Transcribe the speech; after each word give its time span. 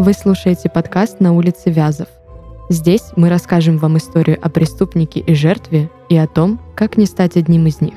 Вы 0.00 0.12
слушаете 0.12 0.68
подкаст 0.68 1.18
«На 1.18 1.32
улице 1.32 1.70
Вязов». 1.70 2.06
Здесь 2.68 3.02
мы 3.16 3.28
расскажем 3.28 3.78
вам 3.78 3.98
историю 3.98 4.38
о 4.40 4.48
преступнике 4.48 5.18
и 5.18 5.34
жертве 5.34 5.90
и 6.08 6.16
о 6.16 6.28
том, 6.28 6.60
как 6.76 6.96
не 6.96 7.04
стать 7.04 7.36
одним 7.36 7.66
из 7.66 7.80
них. 7.80 7.94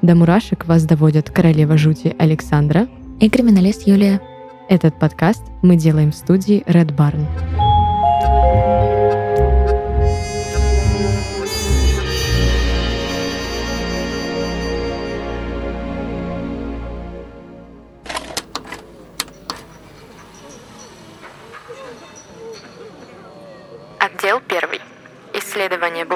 До 0.00 0.14
мурашек 0.14 0.64
вас 0.64 0.84
доводят 0.84 1.28
королева 1.28 1.76
жути 1.76 2.16
Александра 2.18 2.88
и 3.20 3.28
криминалист 3.28 3.86
Юлия. 3.86 4.22
Этот 4.70 4.98
подкаст 4.98 5.42
мы 5.60 5.76
делаем 5.76 6.12
в 6.12 6.16
студии 6.16 6.64
Red 6.66 6.96
Barn. 6.96 7.26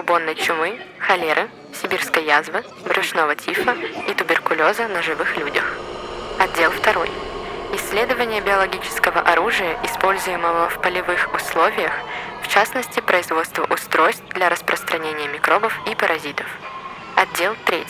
Бубонной 0.08 0.36
чумы, 0.36 0.80
холеры, 1.00 1.50
сибирской 1.82 2.24
язвы, 2.24 2.64
брюшного 2.86 3.36
тифа 3.36 3.76
и 4.08 4.14
туберкулеза 4.14 4.88
на 4.88 5.02
живых 5.02 5.36
людях. 5.36 5.64
Отдел 6.38 6.70
2. 6.70 7.06
Исследование 7.74 8.40
биологического 8.40 9.20
оружия, 9.20 9.76
используемого 9.84 10.70
в 10.70 10.80
полевых 10.80 11.34
условиях, 11.34 11.92
в 12.42 12.48
частности 12.48 13.00
производство 13.00 13.66
устройств 13.70 14.24
для 14.30 14.48
распространения 14.48 15.28
микробов 15.28 15.78
и 15.86 15.94
паразитов. 15.94 16.46
Отдел 17.14 17.54
3. 17.66 17.84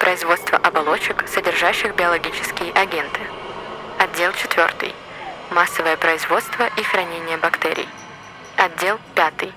Производство 0.00 0.58
оболочек, 0.58 1.28
содержащих 1.28 1.94
биологические 1.94 2.72
агенты. 2.72 3.20
Отдел 4.00 4.32
4. 4.32 4.92
Массовое 5.52 5.96
производство 5.96 6.68
и 6.76 6.82
хранение 6.82 7.36
бактерий. 7.36 7.88
Отдел 8.56 8.98
5. 9.14 9.50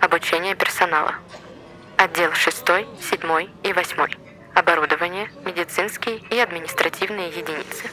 Обучение 0.00 0.54
персонала. 0.54 1.14
Отдел 1.98 2.30
6, 2.34 2.56
7 3.00 3.48
и 3.64 3.72
8. 3.72 3.96
Оборудование, 4.54 5.30
медицинские 5.46 6.18
и 6.30 6.38
административные 6.38 7.28
единицы. 7.28 7.88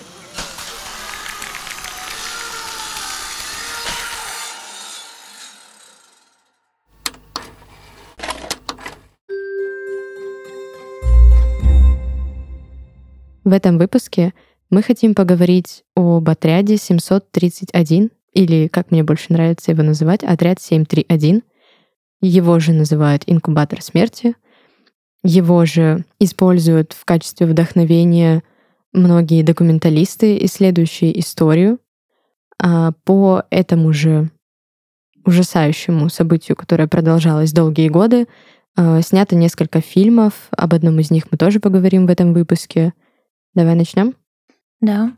В 13.45 13.53
этом 13.53 13.77
выпуске 13.77 14.33
мы 14.69 14.83
хотим 14.83 15.15
поговорить 15.15 15.85
об 15.95 16.29
отряде 16.29 16.75
731 16.75 18.11
или, 18.33 18.67
как 18.67 18.91
мне 18.91 19.03
больше 19.03 19.31
нравится 19.31 19.71
его 19.71 19.83
называть, 19.83 20.23
отряд 20.25 20.59
731. 20.59 21.43
Его 22.25 22.57
же 22.59 22.71
называют 22.71 23.23
инкубатор 23.27 23.81
смерти. 23.81 24.35
Его 25.25 25.65
же 25.65 26.05
используют 26.19 26.93
в 26.93 27.03
качестве 27.03 27.45
вдохновения 27.45 28.43
многие 28.93 29.43
документалисты, 29.43 30.37
исследующие 30.45 31.19
историю. 31.19 31.79
А 32.57 32.93
по 33.03 33.43
этому 33.49 33.91
же 33.91 34.31
ужасающему 35.25 36.07
событию, 36.07 36.55
которое 36.55 36.87
продолжалось 36.87 37.51
долгие 37.51 37.89
годы, 37.89 38.27
а, 38.77 39.01
снято 39.01 39.35
несколько 39.35 39.81
фильмов. 39.81 40.47
Об 40.51 40.73
одном 40.73 41.01
из 41.01 41.11
них 41.11 41.25
мы 41.29 41.37
тоже 41.37 41.59
поговорим 41.59 42.07
в 42.07 42.09
этом 42.09 42.33
выпуске. 42.33 42.93
Давай 43.53 43.75
начнем? 43.75 44.15
Да. 44.79 45.11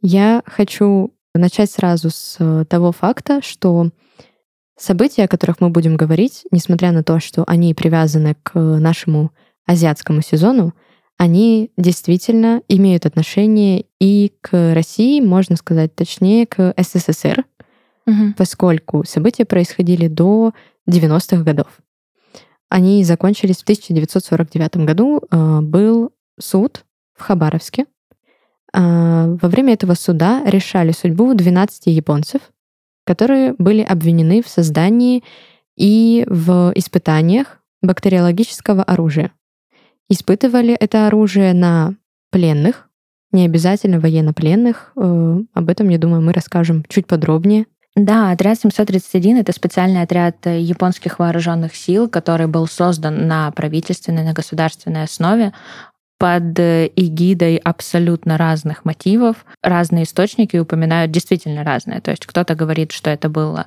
Я 0.00 0.42
хочу 0.46 1.12
начать 1.34 1.70
сразу 1.70 2.08
с 2.08 2.36
э, 2.38 2.64
того 2.64 2.92
факта, 2.92 3.42
что 3.42 3.90
события, 4.78 5.24
о 5.24 5.28
которых 5.28 5.60
мы 5.60 5.70
будем 5.70 5.96
говорить, 5.96 6.44
несмотря 6.50 6.92
на 6.92 7.02
то, 7.02 7.20
что 7.20 7.44
они 7.46 7.74
привязаны 7.74 8.36
к 8.42 8.58
нашему 8.58 9.32
азиатскому 9.66 10.22
сезону, 10.22 10.74
они 11.16 11.72
действительно 11.76 12.62
имеют 12.68 13.04
отношение 13.04 13.86
и 14.00 14.32
к 14.40 14.74
России, 14.74 15.20
можно 15.20 15.56
сказать 15.56 15.94
точнее, 15.94 16.46
к 16.46 16.74
СССР, 16.76 17.44
угу. 18.06 18.34
поскольку 18.36 19.04
события 19.04 19.44
происходили 19.44 20.06
до 20.06 20.52
90-х 20.88 21.42
годов. 21.42 21.66
Они 22.68 23.02
закончились 23.02 23.58
в 23.58 23.62
1949 23.62 24.76
году. 24.84 25.22
Э, 25.30 25.60
был 25.60 26.12
суд 26.38 26.84
в 27.16 27.22
Хабаровске, 27.22 27.86
а, 28.72 29.26
во 29.40 29.48
время 29.48 29.74
этого 29.74 29.94
суда 29.94 30.42
решали 30.44 30.92
судьбу 30.92 31.34
12 31.34 31.86
японцев, 31.86 32.42
которые 33.08 33.54
были 33.56 33.80
обвинены 33.80 34.42
в 34.42 34.48
создании 34.48 35.24
и 35.78 36.26
в 36.28 36.72
испытаниях 36.74 37.58
бактериологического 37.80 38.82
оружия. 38.82 39.32
Испытывали 40.10 40.74
это 40.74 41.06
оружие 41.06 41.54
на 41.54 41.94
пленных, 42.30 42.90
не 43.32 43.46
обязательно 43.46 43.98
военнопленных. 43.98 44.92
Э, 44.94 45.38
об 45.54 45.70
этом, 45.70 45.88
я 45.88 45.96
думаю, 45.96 46.20
мы 46.20 46.34
расскажем 46.34 46.84
чуть 46.86 47.06
подробнее. 47.06 47.64
Да, 47.96 48.30
отряд 48.30 48.60
731— 48.60 49.36
это 49.38 49.52
специальный 49.52 50.02
отряд 50.02 50.44
японских 50.44 51.18
вооруженных 51.18 51.74
сил, 51.74 52.10
который 52.10 52.46
был 52.46 52.66
создан 52.66 53.26
на 53.26 53.50
правительственной, 53.52 54.22
на 54.22 54.34
государственной 54.34 55.04
основе 55.04 55.54
под 56.18 56.58
э, 56.58 56.90
эгидой 56.96 57.56
абсолютно 57.56 58.36
разных 58.36 58.84
мотивов. 58.84 59.46
Разные 59.62 60.04
источники 60.04 60.56
упоминают 60.56 61.12
действительно 61.12 61.64
разные. 61.64 62.00
То 62.00 62.10
есть 62.10 62.26
кто-то 62.26 62.54
говорит, 62.54 62.92
что 62.92 63.10
это 63.10 63.28
было 63.28 63.66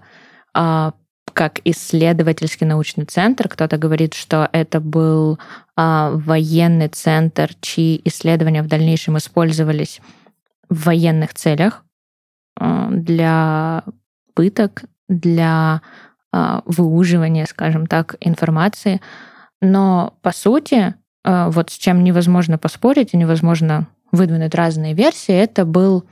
а, 0.53 0.93
как 1.33 1.59
исследовательский 1.63 2.67
научный 2.67 3.05
центр, 3.05 3.47
кто-то 3.47 3.77
говорит, 3.77 4.13
что 4.13 4.49
это 4.51 4.79
был 4.79 5.39
а, 5.75 6.11
военный 6.11 6.89
центр, 6.89 7.51
чьи 7.61 8.01
исследования 8.05 8.63
в 8.63 8.67
дальнейшем 8.67 9.17
использовались 9.17 10.01
в 10.69 10.85
военных 10.85 11.33
целях 11.33 11.83
а, 12.59 12.89
для 12.91 13.83
пыток, 14.33 14.83
для 15.07 15.81
а, 16.31 16.63
выуживания, 16.65 17.45
скажем 17.45 17.87
так, 17.87 18.15
информации. 18.19 19.01
Но 19.61 20.17
по 20.21 20.31
сути 20.31 20.95
вот 21.23 21.69
с 21.69 21.77
чем 21.77 22.03
невозможно 22.03 22.57
поспорить 22.57 23.13
и 23.13 23.17
невозможно 23.17 23.87
выдвинуть 24.11 24.55
разные 24.55 24.93
версии, 24.93 25.33
это 25.33 25.65
был 25.65 26.05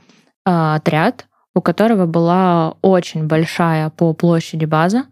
а, 0.44 0.76
отряд, 0.76 1.26
у 1.54 1.60
которого 1.60 2.06
была 2.06 2.74
очень 2.82 3.26
большая 3.26 3.90
по 3.90 4.12
площади 4.14 4.64
база. 4.64 5.04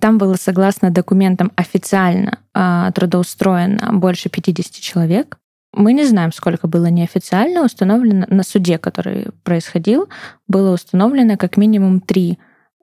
Там 0.00 0.18
было, 0.18 0.34
согласно 0.34 0.90
документам, 0.90 1.52
официально 1.56 2.38
а, 2.54 2.90
трудоустроено 2.92 3.92
больше 3.92 4.28
50 4.28 4.72
человек. 4.74 5.38
Мы 5.74 5.94
не 5.94 6.04
знаем, 6.04 6.32
сколько 6.32 6.68
было 6.68 6.86
неофициально 6.86 7.64
установлено 7.64 8.26
на 8.28 8.42
суде, 8.42 8.78
который 8.78 9.28
происходил, 9.42 10.08
было 10.46 10.74
установлено 10.74 11.36
как 11.38 11.56
минимум 11.56 12.00
три 12.00 12.38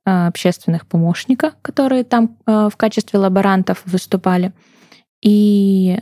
общественных 0.06 0.88
помощника, 0.88 1.54
которые 1.62 2.04
там 2.04 2.36
в 2.48 2.72
качестве 2.78 3.20
лаборантов 3.20 3.84
выступали. 3.86 4.54
И 5.22 6.00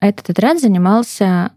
этот 0.00 0.30
отряд 0.30 0.60
занимался 0.60 1.52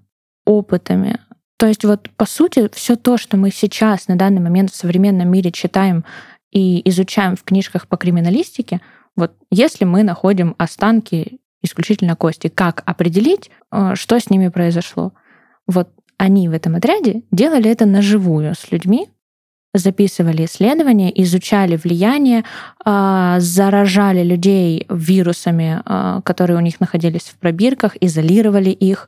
опытами. 0.46 1.20
То 1.58 1.68
есть 1.68 1.86
вот 1.86 2.10
по 2.18 2.26
сути 2.26 2.70
все 2.74 2.96
то, 2.96 3.18
что 3.18 3.38
мы 3.38 3.52
сейчас 3.52 4.08
на 4.08 4.16
данный 4.16 4.42
момент 4.42 4.72
в 4.72 4.76
современном 4.76 5.30
мире 5.30 5.52
читаем 5.52 6.04
и 6.52 6.88
изучаем 6.90 7.36
в 7.36 7.44
книжках 7.44 7.88
по 7.88 7.98
криминалистике, 7.98 8.82
вот 9.16 9.34
если 9.52 9.86
мы 9.86 10.04
находим 10.04 10.56
останки 10.58 11.40
исключительно 11.62 12.16
кости, 12.16 12.48
как 12.48 12.82
определить, 12.86 13.52
э, 13.72 13.94
что 13.96 14.20
с 14.20 14.30
ними 14.30 14.48
произошло? 14.48 15.14
Вот 15.68 15.90
они 16.18 16.50
в 16.50 16.54
этом 16.54 16.76
отряде 16.76 17.24
делали 17.32 17.70
это 17.70 17.86
наживую 17.86 18.56
с 18.56 18.72
людьми, 18.72 19.10
записывали 19.74 20.46
исследования, 20.46 21.12
изучали 21.24 21.78
влияние, 21.78 22.44
а, 22.84 23.40
заражали 23.40 24.24
людей 24.24 24.86
вирусами, 24.90 25.82
а, 25.86 26.22
которые 26.22 26.58
у 26.58 26.62
них 26.62 26.80
находились 26.80 27.24
в 27.24 27.38
пробирках, 27.38 27.96
изолировали 28.02 28.70
их 28.70 29.08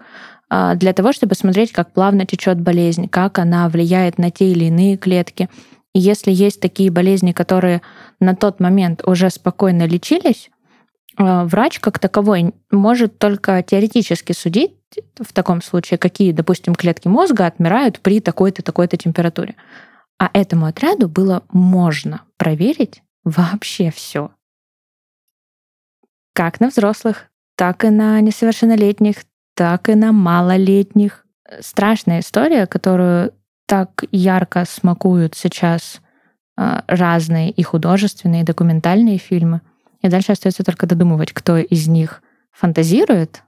а, 0.50 0.76
для 0.76 0.94
того, 0.94 1.12
чтобы 1.12 1.36
смотреть, 1.36 1.72
как 1.74 1.92
плавно 1.92 2.26
течет 2.26 2.62
болезнь, 2.62 3.10
как 3.10 3.40
она 3.40 3.68
влияет 3.68 4.18
на 4.18 4.32
те 4.32 4.52
или 4.52 4.66
иные 4.66 4.98
клетки. 4.98 5.50
И 5.94 6.00
если 6.00 6.32
есть 6.32 6.60
такие 6.62 6.90
болезни, 6.90 7.34
которые 7.34 7.82
на 8.20 8.36
тот 8.36 8.60
момент 8.60 9.06
уже 9.06 9.30
спокойно 9.30 9.86
лечились, 9.86 10.50
врач 11.16 11.80
как 11.80 12.00
таковой 12.00 12.56
может 12.72 13.20
только 13.20 13.62
теоретически 13.62 14.32
судить 14.32 14.72
в 15.20 15.32
таком 15.32 15.62
случае, 15.62 16.00
какие, 16.00 16.32
допустим, 16.32 16.74
клетки 16.74 17.08
мозга 17.08 17.46
отмирают 17.46 18.00
при 18.00 18.20
такой-то, 18.22 18.64
такой-то 18.64 18.98
температуре. 18.98 19.54
А 20.24 20.30
этому 20.32 20.68
отряду 20.68 21.10
было 21.10 21.44
можно 21.52 22.22
проверить 22.38 23.04
вообще 23.26 23.92
все. 23.92 24.32
Как 26.34 26.62
на 26.62 26.70
взрослых, 26.70 27.30
так 27.58 27.84
и 27.84 27.90
на 27.90 28.22
несовершеннолетних, 28.22 29.26
так 29.54 29.90
и 29.90 29.96
на 29.96 30.14
малолетних. 30.14 31.26
Страшная 31.60 32.22
история, 32.22 32.68
которую 32.68 33.34
так 33.66 34.06
ярко 34.14 34.64
смакуют 34.66 35.36
сейчас 35.36 36.00
а, 36.56 36.86
разные 36.88 37.52
и 37.52 37.62
художественные, 37.62 38.44
и 38.44 38.46
документальные 38.46 39.18
фильмы. 39.18 39.60
И 40.02 40.08
дальше 40.08 40.32
остается 40.32 40.64
только 40.64 40.88
додумывать, 40.88 41.34
кто 41.34 41.58
из 41.58 41.90
них 41.90 42.24
фантазирует, 42.54 43.44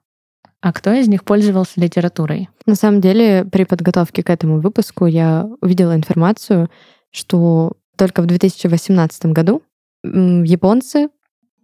а 0.66 0.74
кто 0.74 0.92
из 0.94 1.08
них 1.08 1.24
пользовался 1.24 1.80
литературой. 1.80 2.50
На 2.66 2.74
самом 2.74 3.00
деле, 3.00 3.46
при 3.46 3.66
подготовке 3.66 4.24
к 4.24 4.32
этому 4.32 4.60
выпуску 4.60 5.06
я 5.06 5.48
увидела 5.62 5.94
информацию, 5.94 6.72
что 7.12 7.74
только 7.96 8.24
в 8.24 8.26
2018 8.26 9.28
году 9.28 9.62
японцы 10.04 11.10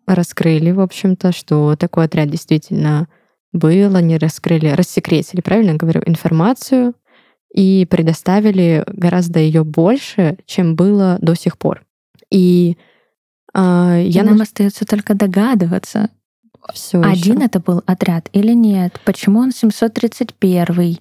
раскрыли, 0.05 0.69
в 0.69 0.79
общем-то, 0.79 1.31
что 1.31 1.75
такой 1.77 2.05
отряд 2.05 2.29
действительно 2.29 3.07
был, 3.51 3.95
они 3.95 4.19
раскрыли, 4.19 4.67
рассекретили, 4.67 5.41
правильно 5.41 5.73
говорю, 5.73 6.03
информацию 6.05 6.93
и 7.51 7.87
предоставили 7.89 8.83
гораздо 8.85 9.39
ее 9.39 9.63
больше, 9.63 10.37
чем 10.45 10.75
было 10.75 11.17
до 11.21 11.33
сих 11.33 11.57
пор. 11.57 11.83
И 12.29 12.77
э, 13.55 14.03
я 14.05 14.21
и 14.21 14.25
нам 14.25 14.41
остается 14.41 14.85
только 14.85 15.15
догадываться, 15.15 16.11
все 16.73 17.01
один 17.01 17.37
еще. 17.37 17.45
это 17.45 17.59
был 17.59 17.83
отряд 17.85 18.29
или 18.33 18.53
нет, 18.53 18.99
почему 19.05 19.39
он 19.39 19.51
731 19.51 20.97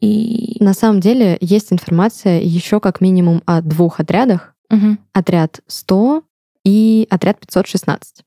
и 0.00 0.56
на 0.60 0.74
самом 0.74 1.00
деле 1.00 1.38
есть 1.40 1.72
информация 1.72 2.40
еще 2.40 2.80
как 2.80 3.00
минимум 3.00 3.42
о 3.46 3.62
двух 3.62 4.00
отрядах: 4.00 4.54
угу. 4.70 4.96
отряд 5.12 5.60
100 5.66 6.22
и 6.64 7.06
отряд 7.10 7.40
516. 7.40 8.22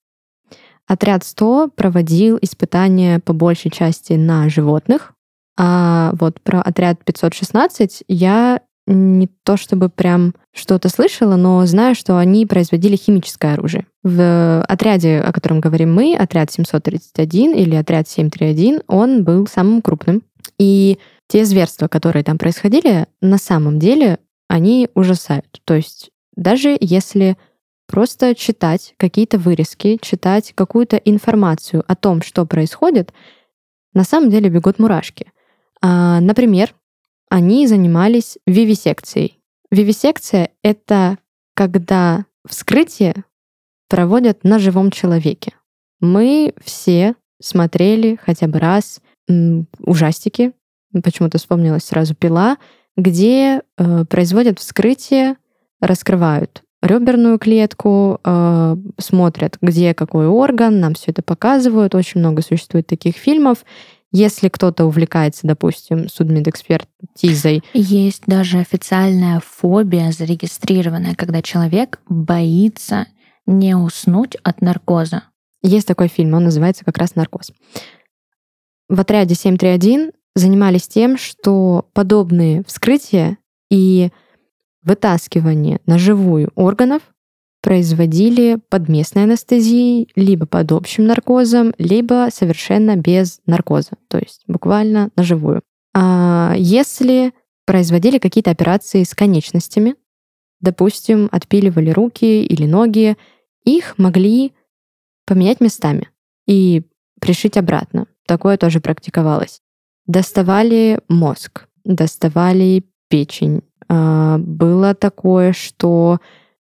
Отряд 0.87 1.23
100 1.23 1.69
проводил 1.75 2.39
испытания 2.41 3.19
по 3.19 3.33
большей 3.33 3.69
части 3.69 4.13
на 4.13 4.49
животных, 4.49 5.13
а 5.57 6.13
вот 6.13 6.41
про 6.41 6.61
отряд 6.61 7.03
516 7.03 8.03
я 8.07 8.61
не 8.93 9.27
то 9.43 9.55
чтобы 9.55 9.89
прям 9.89 10.33
что-то 10.51 10.89
слышала, 10.89 11.35
но 11.35 11.65
знаю, 11.65 11.95
что 11.95 12.17
они 12.17 12.45
производили 12.45 12.95
химическое 12.95 13.53
оружие. 13.53 13.85
В 14.03 14.63
отряде, 14.63 15.19
о 15.19 15.31
котором 15.31 15.59
говорим 15.59 15.93
мы, 15.93 16.15
отряд 16.15 16.51
731 16.51 17.53
или 17.53 17.75
отряд 17.75 18.09
731, 18.09 18.81
он 18.87 19.23
был 19.23 19.45
самым 19.47 19.81
крупным. 19.81 20.23
И 20.57 20.97
те 21.27 21.45
зверства, 21.45 21.87
которые 21.87 22.23
там 22.23 22.37
происходили, 22.37 23.05
на 23.21 23.37
самом 23.37 23.77
деле 23.77 24.17
они 24.47 24.89
ужасают. 24.95 25.61
То 25.65 25.75
есть 25.75 26.09
даже 26.35 26.75
если 26.79 27.37
просто 27.85 28.33
читать 28.33 28.95
какие-то 28.97 29.37
вырезки, 29.37 29.99
читать 30.01 30.53
какую-то 30.55 30.97
информацию 30.97 31.83
о 31.87 31.95
том, 31.95 32.21
что 32.23 32.45
происходит, 32.45 33.13
на 33.93 34.03
самом 34.03 34.31
деле 34.31 34.49
бегут 34.49 34.79
мурашки. 34.79 35.31
А, 35.81 36.19
например, 36.19 36.73
они 37.29 37.67
занимались 37.67 38.37
вивисекцией. 38.45 39.39
Вивисекция— 39.71 40.49
это 40.63 41.17
когда 41.53 42.25
вскрытие 42.47 43.23
проводят 43.87 44.43
на 44.43 44.59
живом 44.59 44.91
человеке. 44.91 45.53
Мы 45.99 46.53
все 46.63 47.15
смотрели 47.41 48.19
хотя 48.21 48.47
бы 48.47 48.59
раз 48.59 49.01
ужастики, 49.79 50.53
почему-то 51.03 51.37
вспомнилась 51.37 51.83
сразу 51.83 52.15
пила, 52.15 52.57
где 52.97 53.61
э, 53.77 54.05
производят 54.05 54.59
вскрытие, 54.59 55.37
раскрывают 55.79 56.63
реберную 56.81 57.37
клетку, 57.39 58.19
э, 58.23 58.75
смотрят, 58.97 59.57
где 59.61 59.93
какой 59.93 60.27
орган, 60.27 60.79
нам 60.79 60.93
все 60.93 61.11
это 61.11 61.21
показывают. 61.21 61.95
Очень 61.95 62.21
много 62.21 62.41
существует 62.41 62.87
таких 62.87 63.15
фильмов. 63.15 63.65
Если 64.11 64.49
кто-то 64.49 64.85
увлекается, 64.85 65.45
допустим, 65.45 66.09
судмедэкспертизой. 66.09 67.63
Есть 67.73 68.23
даже 68.25 68.57
официальная 68.57 69.39
фобия 69.45 70.11
зарегистрированная, 70.11 71.15
когда 71.15 71.41
человек 71.41 71.99
боится 72.09 73.05
не 73.45 73.75
уснуть 73.75 74.35
от 74.43 74.61
наркоза. 74.61 75.23
Есть 75.61 75.87
такой 75.87 76.07
фильм, 76.07 76.33
он 76.33 76.45
называется 76.45 76.85
как 76.85 76.97
раз 76.97 77.15
«Наркоз». 77.15 77.51
В 78.87 78.99
отряде 78.99 79.35
731 79.35 80.11
занимались 80.35 80.87
тем, 80.87 81.17
что 81.17 81.87
подобные 81.93 82.63
вскрытия 82.65 83.37
и 83.69 84.09
вытаскивание 84.81 85.79
на 85.85 85.99
живую 85.99 86.51
органов 86.55 87.01
производили 87.61 88.59
под 88.69 88.87
местной 88.87 89.23
анестезией, 89.23 90.09
либо 90.15 90.45
под 90.45 90.71
общим 90.71 91.05
наркозом, 91.05 91.73
либо 91.77 92.29
совершенно 92.31 92.95
без 92.95 93.41
наркоза, 93.45 93.91
то 94.07 94.17
есть 94.17 94.43
буквально 94.47 95.09
на 95.15 95.23
живую. 95.23 95.61
А 95.93 96.53
если 96.57 97.33
производили 97.65 98.17
какие-то 98.17 98.51
операции 98.51 99.03
с 99.03 99.13
конечностями, 99.13 99.95
допустим, 100.61 101.29
отпиливали 101.31 101.89
руки 101.89 102.43
или 102.43 102.65
ноги, 102.65 103.17
их 103.63 103.97
могли 103.97 104.53
поменять 105.25 105.61
местами 105.61 106.09
и 106.47 106.83
пришить 107.19 107.57
обратно. 107.57 108.07
Такое 108.25 108.57
тоже 108.57 108.79
практиковалось. 108.79 109.61
Доставали 110.07 111.01
мозг, 111.07 111.67
доставали 111.83 112.83
печень, 113.09 113.61
а, 113.87 114.37
было 114.37 114.93
такое, 114.93 115.53
что 115.53 116.19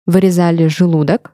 вырезали 0.05 0.67
желудок 0.67 1.33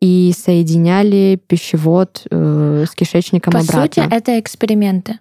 и 0.00 0.32
соединяли 0.36 1.40
пищевод 1.46 2.24
э, 2.30 2.84
с 2.88 2.94
кишечником 2.94 3.52
По 3.52 3.60
обратно. 3.60 3.82
По 3.82 3.86
сути, 3.86 4.14
это 4.14 4.38
эксперименты. 4.38 5.18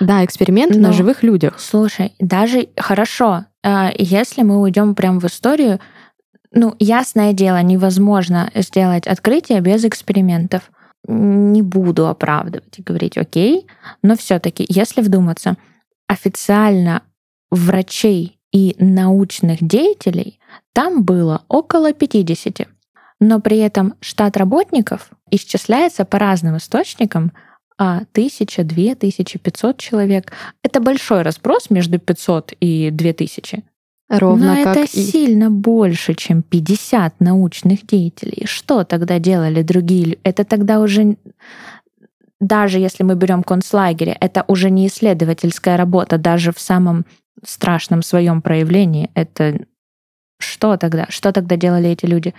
Да, 0.00 0.24
эксперименты 0.24 0.78
Но, 0.78 0.88
на 0.88 0.92
живых 0.92 1.22
людях. 1.22 1.58
Слушай, 1.58 2.14
даже 2.18 2.68
хорошо, 2.76 3.46
а, 3.64 3.90
если 3.96 4.42
мы 4.42 4.60
уйдем 4.60 4.94
прямо 4.94 5.20
в 5.20 5.24
историю, 5.24 5.80
ну, 6.52 6.74
ясное 6.78 7.32
дело, 7.32 7.60
невозможно 7.62 8.50
сделать 8.54 9.06
открытие 9.06 9.60
без 9.60 9.84
экспериментов. 9.84 10.70
Не 11.06 11.62
буду 11.62 12.08
оправдывать 12.08 12.78
и 12.78 12.82
говорить, 12.82 13.16
окей, 13.16 13.66
но 14.02 14.16
все-таки, 14.16 14.64
если 14.68 15.00
вдуматься, 15.00 15.56
официально 16.06 17.02
врачей 17.50 18.38
и 18.52 18.76
научных 18.78 19.58
деятелей 19.60 20.37
там 20.72 21.02
было 21.02 21.42
около 21.48 21.92
50. 21.92 22.68
Но 23.20 23.40
при 23.40 23.58
этом 23.58 23.94
штат 24.00 24.36
работников 24.36 25.10
исчисляется 25.30 26.04
по 26.04 26.18
разным 26.18 26.56
источникам 26.56 27.32
а 27.80 27.98
1000, 28.12 28.64
2000, 28.64 29.38
500 29.38 29.78
человек. 29.78 30.32
Это 30.64 30.80
большой 30.80 31.22
разброс 31.22 31.70
между 31.70 31.98
500 32.00 32.52
и 32.60 32.90
2000. 32.90 33.62
Ровно 34.08 34.54
Но 34.54 34.64
как 34.64 34.76
это 34.76 34.98
и... 34.98 35.00
сильно 35.00 35.50
больше, 35.50 36.14
чем 36.14 36.42
50 36.42 37.20
научных 37.20 37.86
деятелей. 37.86 38.46
Что 38.46 38.82
тогда 38.84 39.18
делали 39.18 39.62
другие? 39.62 40.18
Это 40.24 40.44
тогда 40.44 40.80
уже 40.80 41.16
даже 42.40 42.78
если 42.78 43.02
мы 43.02 43.16
берем 43.16 43.42
концлагеря, 43.42 44.16
это 44.20 44.44
уже 44.46 44.70
не 44.70 44.86
исследовательская 44.86 45.76
работа, 45.76 46.18
даже 46.18 46.52
в 46.52 46.60
самом 46.60 47.04
страшном 47.44 48.02
своем 48.02 48.42
проявлении, 48.42 49.10
это 49.14 49.66
что 50.38 50.76
тогда? 50.76 51.06
Что 51.08 51.32
тогда 51.32 51.56
делали 51.56 51.90
эти 51.90 52.06
люди? 52.06 52.34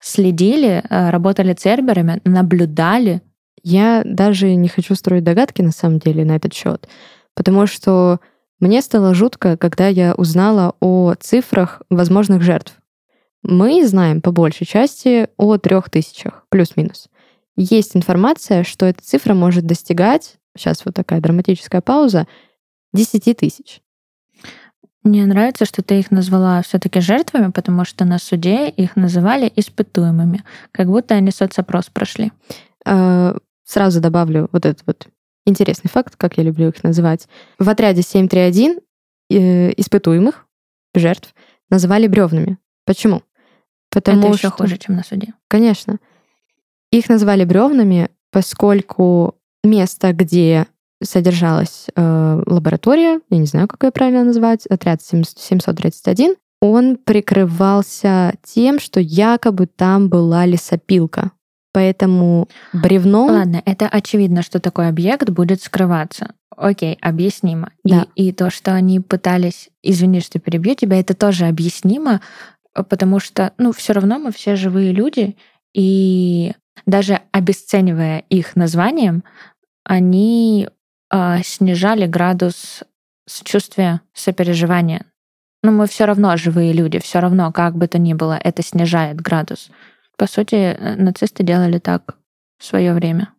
Следили, 0.00 0.82
э, 0.88 1.10
работали 1.10 1.54
церберами, 1.54 2.20
наблюдали? 2.24 3.22
Я 3.62 4.02
даже 4.04 4.54
не 4.54 4.68
хочу 4.68 4.94
строить 4.94 5.24
догадки 5.24 5.62
на 5.62 5.70
самом 5.70 5.98
деле 5.98 6.24
на 6.24 6.36
этот 6.36 6.52
счет, 6.52 6.88
потому 7.34 7.66
что 7.66 8.20
мне 8.60 8.82
стало 8.82 9.14
жутко, 9.14 9.56
когда 9.56 9.88
я 9.88 10.14
узнала 10.14 10.74
о 10.80 11.14
цифрах 11.14 11.82
возможных 11.90 12.42
жертв. 12.42 12.74
Мы 13.42 13.86
знаем 13.86 14.20
по 14.20 14.32
большей 14.32 14.66
части 14.66 15.28
о 15.36 15.58
трех 15.58 15.90
тысячах, 15.90 16.46
плюс-минус. 16.48 17.08
Есть 17.56 17.96
информация, 17.96 18.64
что 18.64 18.86
эта 18.86 19.02
цифра 19.02 19.34
может 19.34 19.66
достигать, 19.66 20.36
сейчас 20.56 20.84
вот 20.84 20.94
такая 20.94 21.20
драматическая 21.20 21.80
пауза, 21.80 22.26
10 22.94 23.36
тысяч. 23.36 23.80
Мне 25.04 25.26
нравится, 25.26 25.66
что 25.66 25.82
ты 25.82 26.00
их 26.00 26.10
назвала 26.10 26.62
все-таки 26.62 27.00
жертвами, 27.00 27.50
потому 27.50 27.84
что 27.84 28.06
на 28.06 28.18
суде 28.18 28.70
их 28.70 28.96
называли 28.96 29.52
испытуемыми, 29.54 30.42
как 30.72 30.86
будто 30.86 31.14
они 31.14 31.30
соцопрос 31.30 31.90
прошли. 31.90 32.32
Э, 32.86 33.36
сразу 33.64 34.00
добавлю 34.00 34.48
вот 34.50 34.64
этот 34.64 34.86
вот 34.86 35.06
интересный 35.44 35.90
факт, 35.90 36.16
как 36.16 36.38
я 36.38 36.42
люблю 36.42 36.68
их 36.68 36.82
называть. 36.82 37.28
В 37.58 37.68
отряде 37.68 38.00
731 38.00 38.80
э, 39.30 39.72
испытуемых, 39.76 40.46
жертв, 40.94 41.34
называли 41.68 42.06
бревнами. 42.06 42.56
Почему? 42.86 43.22
Потому 43.90 44.20
Это 44.20 44.28
еще 44.28 44.48
что... 44.48 44.50
хуже, 44.50 44.78
чем 44.78 44.96
на 44.96 45.04
суде. 45.04 45.34
Конечно. 45.48 45.98
Их 46.90 47.10
называли 47.10 47.44
бревнами, 47.44 48.08
поскольку 48.30 49.36
место, 49.62 50.12
где 50.12 50.66
содержалась 51.04 51.86
э, 51.94 52.42
лаборатория, 52.46 53.20
я 53.30 53.38
не 53.38 53.46
знаю, 53.46 53.68
как 53.68 53.84
ее 53.84 53.90
правильно 53.90 54.24
назвать, 54.24 54.66
отряд 54.66 55.02
731, 55.02 56.34
он 56.60 56.96
прикрывался 56.96 58.34
тем, 58.42 58.78
что 58.80 59.00
якобы 59.00 59.66
там 59.66 60.08
была 60.08 60.46
лесопилка. 60.46 61.32
Поэтому 61.72 62.48
бревно... 62.72 63.26
Ладно, 63.26 63.60
это 63.64 63.88
очевидно, 63.88 64.42
что 64.42 64.60
такой 64.60 64.88
объект 64.88 65.28
будет 65.30 65.60
скрываться. 65.60 66.34
Окей, 66.56 66.96
объяснимо. 67.00 67.70
Да. 67.82 68.06
И, 68.14 68.28
и 68.28 68.32
то, 68.32 68.48
что 68.50 68.72
они 68.72 69.00
пытались, 69.00 69.70
извини, 69.82 70.20
что 70.20 70.38
перебью 70.38 70.74
тебя, 70.76 71.00
это 71.00 71.14
тоже 71.14 71.46
объяснимо, 71.46 72.20
потому 72.72 73.18
что, 73.18 73.52
ну, 73.58 73.72
все 73.72 73.92
равно 73.92 74.18
мы 74.18 74.32
все 74.32 74.56
живые 74.56 74.92
люди, 74.92 75.36
и 75.74 76.52
даже 76.86 77.20
обесценивая 77.32 78.20
их 78.28 78.56
названием, 78.56 79.24
они 79.84 80.68
снижали 81.42 82.06
градус 82.06 82.82
сочувствия, 83.26 84.00
сопереживания. 84.12 85.06
Но 85.62 85.72
мы 85.72 85.86
все 85.86 86.04
равно 86.04 86.36
живые 86.36 86.72
люди, 86.72 86.98
все 86.98 87.20
равно, 87.20 87.50
как 87.52 87.76
бы 87.76 87.86
то 87.88 87.98
ни 87.98 88.12
было, 88.12 88.38
это 88.42 88.62
снижает 88.62 89.20
градус. 89.20 89.70
По 90.16 90.26
сути, 90.26 90.54
э, 90.54 90.96
нацисты 90.96 91.42
делали 91.42 91.78
так 91.78 92.16
в 92.58 92.64
свое 92.64 92.92
время. 92.92 93.30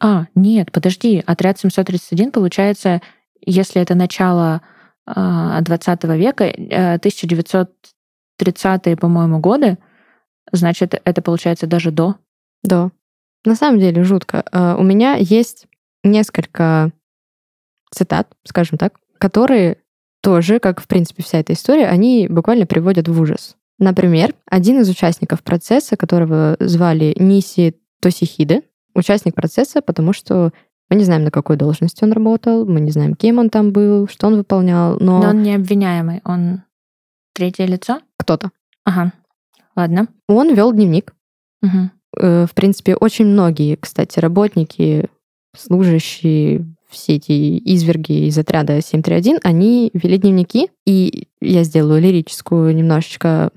А, 0.00 0.26
нет, 0.34 0.70
подожди, 0.72 1.22
отряд 1.26 1.58
731, 1.58 2.30
получается, 2.30 3.02
если 3.40 3.82
это 3.82 3.94
начало 3.94 4.62
20 5.06 6.04
а, 6.04 6.16
века, 6.16 6.48
1930-е, 6.48 7.68
э, 8.38 8.96
по-моему, 8.96 9.38
годы, 9.40 9.78
значит, 10.52 11.00
это 11.04 11.22
получается 11.22 11.66
даже 11.66 11.90
до. 11.90 12.16
До. 12.62 12.90
На 13.44 13.54
самом 13.56 13.80
деле 13.80 14.04
жутко. 14.04 14.44
А, 14.52 14.76
у 14.76 14.82
меня 14.82 15.16
есть 15.16 15.66
несколько 16.04 16.92
цитат, 17.92 18.28
скажем 18.44 18.78
так, 18.78 19.00
которые 19.18 19.78
тоже, 20.22 20.58
как 20.58 20.80
в 20.80 20.86
принципе 20.86 21.22
вся 21.22 21.38
эта 21.38 21.52
история, 21.52 21.86
они 21.86 22.28
буквально 22.28 22.66
приводят 22.66 23.08
в 23.08 23.20
ужас. 23.20 23.56
Например, 23.78 24.34
один 24.46 24.80
из 24.80 24.88
участников 24.88 25.42
процесса, 25.42 25.96
которого 25.96 26.56
звали 26.60 27.14
Ниси 27.18 27.76
Тосихиде, 28.00 28.62
участник 28.94 29.34
процесса, 29.34 29.82
потому 29.82 30.12
что 30.12 30.52
мы 30.90 30.96
не 30.96 31.04
знаем, 31.04 31.24
на 31.24 31.30
какой 31.30 31.56
должности 31.56 32.04
он 32.04 32.12
работал, 32.12 32.66
мы 32.66 32.80
не 32.80 32.90
знаем, 32.90 33.14
кем 33.14 33.38
он 33.38 33.50
там 33.50 33.72
был, 33.72 34.06
что 34.06 34.26
он 34.28 34.36
выполнял, 34.36 34.96
но... 35.00 35.20
Но 35.20 35.30
он 35.30 35.42
не 35.42 35.54
обвиняемый, 35.54 36.20
он 36.24 36.62
третье 37.32 37.66
лицо? 37.66 38.00
Кто-то. 38.18 38.50
Ага, 38.84 39.12
ладно. 39.74 40.08
Он 40.28 40.54
вел 40.54 40.72
дневник. 40.72 41.14
Угу. 41.62 41.90
В 42.46 42.50
принципе, 42.54 42.94
очень 42.94 43.26
многие, 43.26 43.74
кстати, 43.76 44.20
работники, 44.20 45.08
служащие, 45.56 46.66
все 46.88 47.16
эти 47.16 47.32
изверги 47.58 48.26
из 48.26 48.38
отряда 48.38 48.80
731, 48.80 49.40
они 49.42 49.90
вели 49.92 50.18
дневники, 50.18 50.70
и 50.86 51.28
я 51.40 51.64
сделаю 51.64 52.00
лирическую 52.00 52.74
немножечко 52.74 53.50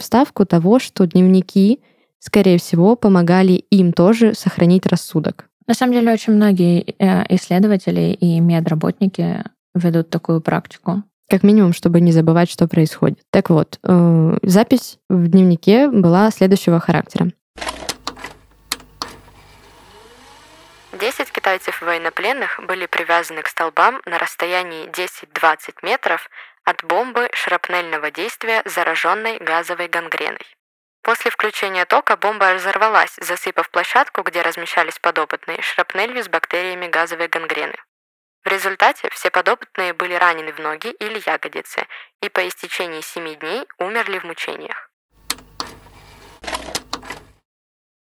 вставку 0.00 0.46
того, 0.46 0.78
что 0.78 1.06
дневники, 1.06 1.80
скорее 2.18 2.58
всего, 2.58 2.96
помогали 2.96 3.52
им 3.70 3.92
тоже 3.92 4.34
сохранить 4.34 4.86
рассудок. 4.86 5.48
На 5.66 5.74
самом 5.74 5.94
деле 5.94 6.12
очень 6.12 6.32
многие 6.32 6.94
э, 6.98 7.24
исследователи 7.34 8.16
и 8.20 8.38
медработники 8.38 9.42
ведут 9.74 10.10
такую 10.10 10.40
практику. 10.40 11.02
Как 11.28 11.42
минимум, 11.42 11.72
чтобы 11.72 12.00
не 12.00 12.12
забывать, 12.12 12.48
что 12.48 12.68
происходит. 12.68 13.18
Так 13.30 13.50
вот, 13.50 13.80
э, 13.82 14.38
запись 14.44 14.98
в 15.08 15.26
дневнике 15.26 15.88
была 15.90 16.30
следующего 16.30 16.78
характера. 16.78 17.32
10 20.98 21.30
китайцев-военнопленных 21.46 22.58
были 22.66 22.86
привязаны 22.86 23.40
к 23.40 23.46
столбам 23.46 24.02
на 24.04 24.18
расстоянии 24.18 24.88
10-20 24.88 25.76
метров 25.82 26.28
от 26.64 26.82
бомбы 26.82 27.28
шрапнельного 27.32 28.10
действия, 28.10 28.62
зараженной 28.64 29.38
газовой 29.38 29.86
гангреной. 29.86 30.44
После 31.02 31.30
включения 31.30 31.84
тока 31.84 32.16
бомба 32.16 32.54
разорвалась, 32.54 33.14
засыпав 33.20 33.70
площадку, 33.70 34.22
где 34.22 34.42
размещались 34.42 34.98
подопытные, 34.98 35.62
шрапнелью 35.62 36.24
с 36.24 36.28
бактериями 36.28 36.88
газовой 36.88 37.28
гангрены. 37.28 37.76
В 38.42 38.48
результате 38.48 39.08
все 39.10 39.30
подопытные 39.30 39.92
были 39.92 40.14
ранены 40.14 40.52
в 40.52 40.58
ноги 40.58 40.88
или 40.88 41.22
ягодицы 41.24 41.86
и 42.22 42.28
по 42.28 42.46
истечении 42.48 43.02
7 43.02 43.36
дней 43.36 43.68
умерли 43.78 44.18
в 44.18 44.24
мучениях. 44.24 44.90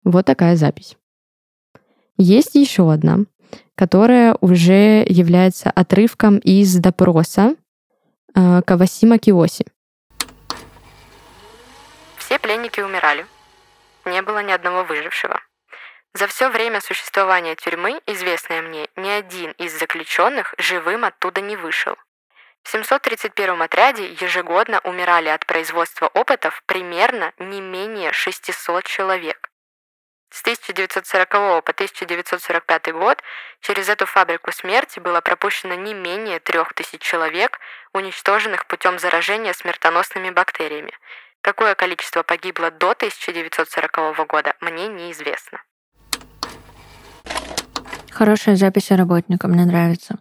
Вот 0.03 0.25
такая 0.25 0.55
запись. 0.55 0.97
Есть 2.17 2.55
еще 2.55 2.91
одна, 2.91 3.25
которая 3.75 4.36
уже 4.41 5.03
является 5.08 5.70
отрывком 5.70 6.38
из 6.39 6.75
допроса 6.75 7.55
э, 8.34 8.62
Кавасима 8.65 9.17
Киоси. 9.17 9.65
Все 12.17 12.39
пленники 12.39 12.79
умирали. 12.79 13.25
Не 14.05 14.22
было 14.22 14.41
ни 14.41 14.51
одного 14.51 14.84
выжившего. 14.84 15.39
За 16.13 16.27
все 16.27 16.50
время 16.50 16.79
существования 16.79 17.55
тюрьмы, 17.55 18.00
известное 18.05 18.62
мне, 18.62 18.88
ни 18.96 19.10
один 19.10 19.51
из 19.51 19.77
заключенных 19.77 20.55
живым 20.58 21.03
оттуда 21.03 21.41
не 21.41 21.58
вышел. 21.58 21.96
В 22.63 22.70
731 22.70 23.62
отряде 23.62 24.08
ежегодно 24.13 24.79
умирали 24.86 25.27
от 25.27 25.46
производства 25.46 26.08
опытов 26.08 26.63
примерно 26.65 27.34
не 27.38 27.62
менее 27.62 28.13
600 28.13 28.86
человек. 28.86 29.51
С 30.29 30.41
1940 30.41 31.29
по 31.63 31.72
1945 31.72 32.94
год 32.94 33.22
через 33.62 33.89
эту 33.89 34.05
фабрику 34.05 34.51
смерти 34.51 35.00
было 35.00 35.22
пропущено 35.22 35.75
не 35.75 35.94
менее 35.94 36.39
3000 36.39 36.98
человек, 36.98 37.60
уничтоженных 37.94 38.67
путем 38.67 39.00
заражения 39.00 39.53
смертоносными 39.53 40.29
бактериями, 40.32 40.91
Какое 41.46 41.75
количество 41.75 42.24
погибло 42.24 42.72
до 42.72 42.94
1940 42.94 44.27
года, 44.27 44.55
мне 44.62 44.88
неизвестно. 44.88 45.60
Хорошая 48.10 48.55
запись 48.55 48.89
о 48.89 48.98
работнике, 48.98 49.46
мне 49.46 49.63
нравится. 49.63 50.17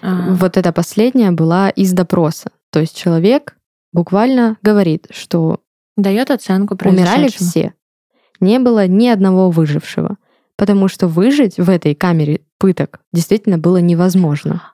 А. 0.00 0.30
Вот 0.30 0.56
эта 0.56 0.72
последняя 0.72 1.30
была 1.30 1.68
из 1.68 1.92
допроса. 1.92 2.52
То 2.70 2.80
есть 2.80 2.96
человек 2.96 3.54
буквально 3.92 4.56
говорит, 4.62 5.08
что 5.10 5.60
дает 5.94 6.30
оценку 6.30 6.74
умирали 6.82 7.28
все. 7.28 7.74
Не 8.40 8.58
было 8.58 8.86
ни 8.86 9.08
одного 9.08 9.50
выжившего. 9.50 10.16
Потому 10.56 10.88
что 10.88 11.06
выжить 11.06 11.58
в 11.58 11.68
этой 11.68 11.94
камере 11.94 12.40
пыток 12.58 13.00
действительно 13.12 13.58
было 13.58 13.76
невозможно. 13.76 14.72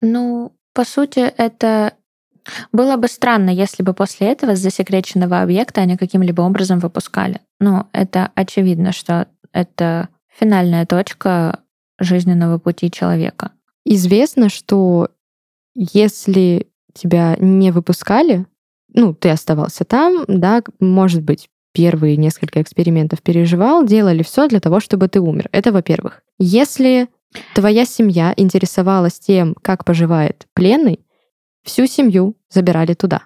Ну, 0.00 0.52
по 0.74 0.84
сути, 0.84 1.20
это 1.20 1.94
было 2.72 2.96
бы 2.96 3.08
странно, 3.08 3.50
если 3.50 3.82
бы 3.82 3.94
после 3.94 4.28
этого 4.28 4.56
с 4.56 4.60
засекреченного 4.60 5.42
объекта 5.42 5.80
они 5.80 5.96
каким-либо 5.96 6.42
образом 6.42 6.80
выпускали. 6.80 7.40
Ну, 7.60 7.86
это 7.92 8.30
очевидно, 8.34 8.92
что 8.92 9.28
это 9.52 10.08
финальная 10.28 10.86
точка 10.86 11.60
жизненного 11.98 12.58
пути 12.58 12.90
человека. 12.90 13.52
Известно, 13.84 14.48
что 14.48 15.08
если 15.74 16.68
тебя 16.92 17.36
не 17.38 17.70
выпускали, 17.70 18.46
ну, 18.92 19.14
ты 19.14 19.30
оставался 19.30 19.84
там, 19.84 20.24
да, 20.26 20.62
может 20.80 21.22
быть, 21.22 21.48
первые 21.76 22.16
несколько 22.16 22.62
экспериментов 22.62 23.20
переживал, 23.20 23.84
делали 23.84 24.22
все 24.22 24.48
для 24.48 24.60
того, 24.60 24.80
чтобы 24.80 25.08
ты 25.08 25.20
умер. 25.20 25.48
Это 25.52 25.72
во-первых. 25.72 26.22
Если 26.38 27.08
твоя 27.54 27.84
семья 27.84 28.32
интересовалась 28.36 29.18
тем, 29.18 29.54
как 29.62 29.84
поживает 29.84 30.46
пленный, 30.54 31.00
Всю 31.66 31.86
семью 31.86 32.36
забирали 32.48 32.94
туда. 32.94 33.22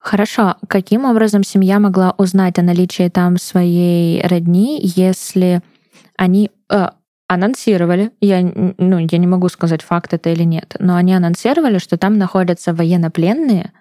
Хорошо. 0.00 0.56
Каким 0.68 1.04
образом 1.04 1.44
семья 1.44 1.78
могла 1.78 2.12
узнать 2.18 2.58
о 2.58 2.62
наличии 2.62 3.08
там 3.08 3.38
своей 3.38 4.20
родни, 4.26 4.80
если 4.82 5.62
они 6.18 6.50
э, 6.68 6.88
анонсировали, 7.28 8.10
я, 8.20 8.42
ну, 8.42 8.98
я 8.98 9.18
не 9.18 9.26
могу 9.28 9.48
сказать, 9.48 9.82
факт 9.82 10.12
это 10.12 10.30
или 10.30 10.42
нет, 10.42 10.74
но 10.80 10.96
они 10.96 11.14
анонсировали, 11.14 11.78
что 11.78 11.96
там 11.96 12.18
находятся 12.18 12.74
военнопленные, 12.74 13.72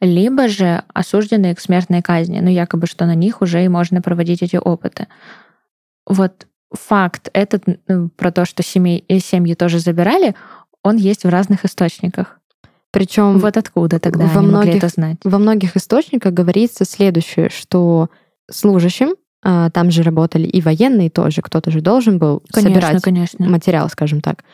либо 0.00 0.48
же 0.48 0.82
осужденные 0.92 1.54
к 1.54 1.60
смертной 1.60 2.02
казни, 2.02 2.40
ну, 2.40 2.48
якобы, 2.48 2.86
что 2.86 3.06
на 3.06 3.14
них 3.14 3.42
уже 3.42 3.64
и 3.64 3.68
можно 3.68 4.02
проводить 4.02 4.42
эти 4.42 4.56
опыты. 4.56 5.08
Вот 6.06 6.46
факт 6.72 7.30
этот 7.32 7.64
ну, 7.88 8.08
про 8.10 8.32
то, 8.32 8.44
что 8.44 8.62
семьи, 8.62 9.04
семьи 9.20 9.54
тоже 9.54 9.78
забирали, 9.78 10.34
он 10.82 10.96
есть 10.96 11.24
в 11.24 11.28
разных 11.28 11.64
источниках. 11.64 12.40
Причем 12.90 13.38
вот 13.38 13.56
откуда 13.56 13.98
тогда 13.98 14.26
во 14.26 14.38
они 14.38 14.48
многих, 14.48 14.66
могли 14.66 14.78
это 14.78 14.88
знать? 14.88 15.16
Во 15.24 15.38
многих 15.38 15.76
источниках 15.76 16.32
говорится 16.32 16.84
следующее, 16.84 17.48
что 17.50 18.08
служащим 18.48 19.14
а, 19.42 19.68
там 19.70 19.90
же 19.90 20.02
работали 20.02 20.46
и 20.46 20.62
военные 20.62 21.10
тоже, 21.10 21.42
кто-то 21.42 21.70
же 21.70 21.80
должен 21.80 22.18
был 22.18 22.42
конечно, 22.52 22.80
собирать 22.80 23.02
конечно. 23.02 23.48
материал, 23.48 23.88
скажем 23.90 24.20
так. 24.20 24.44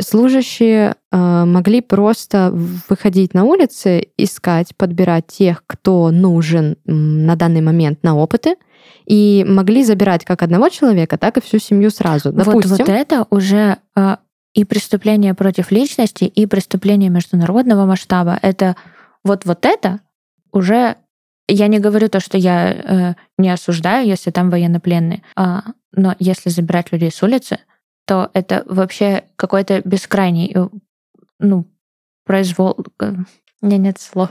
Служащие 0.00 0.94
э, 1.12 1.44
могли 1.44 1.80
просто 1.80 2.50
выходить 2.52 3.34
на 3.34 3.44
улицы, 3.44 4.08
искать, 4.16 4.76
подбирать 4.76 5.26
тех, 5.26 5.62
кто 5.66 6.10
нужен 6.10 6.76
на 6.84 7.36
данный 7.36 7.60
момент 7.60 8.02
на 8.02 8.16
опыты, 8.16 8.56
и 9.06 9.44
могли 9.46 9.84
забирать 9.84 10.24
как 10.24 10.42
одного 10.42 10.68
человека, 10.68 11.18
так 11.18 11.36
и 11.36 11.40
всю 11.40 11.58
семью 11.58 11.90
сразу. 11.90 12.32
Допустим, 12.32 12.70
вот, 12.70 12.78
вот 12.80 12.88
это 12.88 13.26
уже 13.30 13.78
э, 13.96 14.16
и 14.54 14.64
преступления 14.64 15.34
против 15.34 15.70
личности, 15.70 16.24
и 16.24 16.46
преступления 16.46 17.08
международного 17.08 17.84
масштаба. 17.86 18.38
Это 18.40 18.76
вот 19.24 19.44
вот 19.44 19.64
это 19.66 20.00
уже 20.52 20.96
я 21.48 21.66
не 21.66 21.78
говорю 21.78 22.08
то, 22.08 22.20
что 22.20 22.38
я 22.38 22.72
э, 22.72 23.14
не 23.36 23.50
осуждаю, 23.50 24.06
если 24.06 24.30
там 24.30 24.50
военнопленные, 24.50 25.22
а, 25.36 25.62
но 25.92 26.14
если 26.18 26.48
забирать 26.48 26.90
людей 26.90 27.10
с 27.10 27.22
улицы, 27.22 27.58
то 28.06 28.30
это 28.34 28.64
вообще 28.66 29.24
какой-то 29.36 29.80
бескрайний, 29.84 30.52
э, 30.54 30.68
ну, 31.38 31.66
произвол... 32.24 32.76
Э, 33.00 33.14
у 33.62 33.66
меня 33.66 33.78
нет 33.78 33.98
слов. 33.98 34.30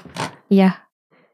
Я 0.49 0.75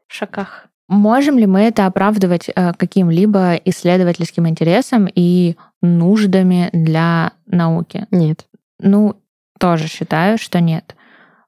в 0.08 0.14
шоках. 0.14 0.66
Можем 0.88 1.38
ли 1.38 1.46
мы 1.46 1.60
это 1.60 1.86
оправдывать 1.86 2.48
э, 2.48 2.72
каким-либо 2.72 3.54
исследовательским 3.56 4.48
интересом 4.48 5.06
и 5.14 5.56
нуждами 5.82 6.70
для 6.72 7.32
науки? 7.46 8.06
Нет. 8.10 8.46
Ну, 8.78 9.16
тоже 9.58 9.86
считаю, 9.86 10.38
что 10.38 10.60
нет. 10.60 10.96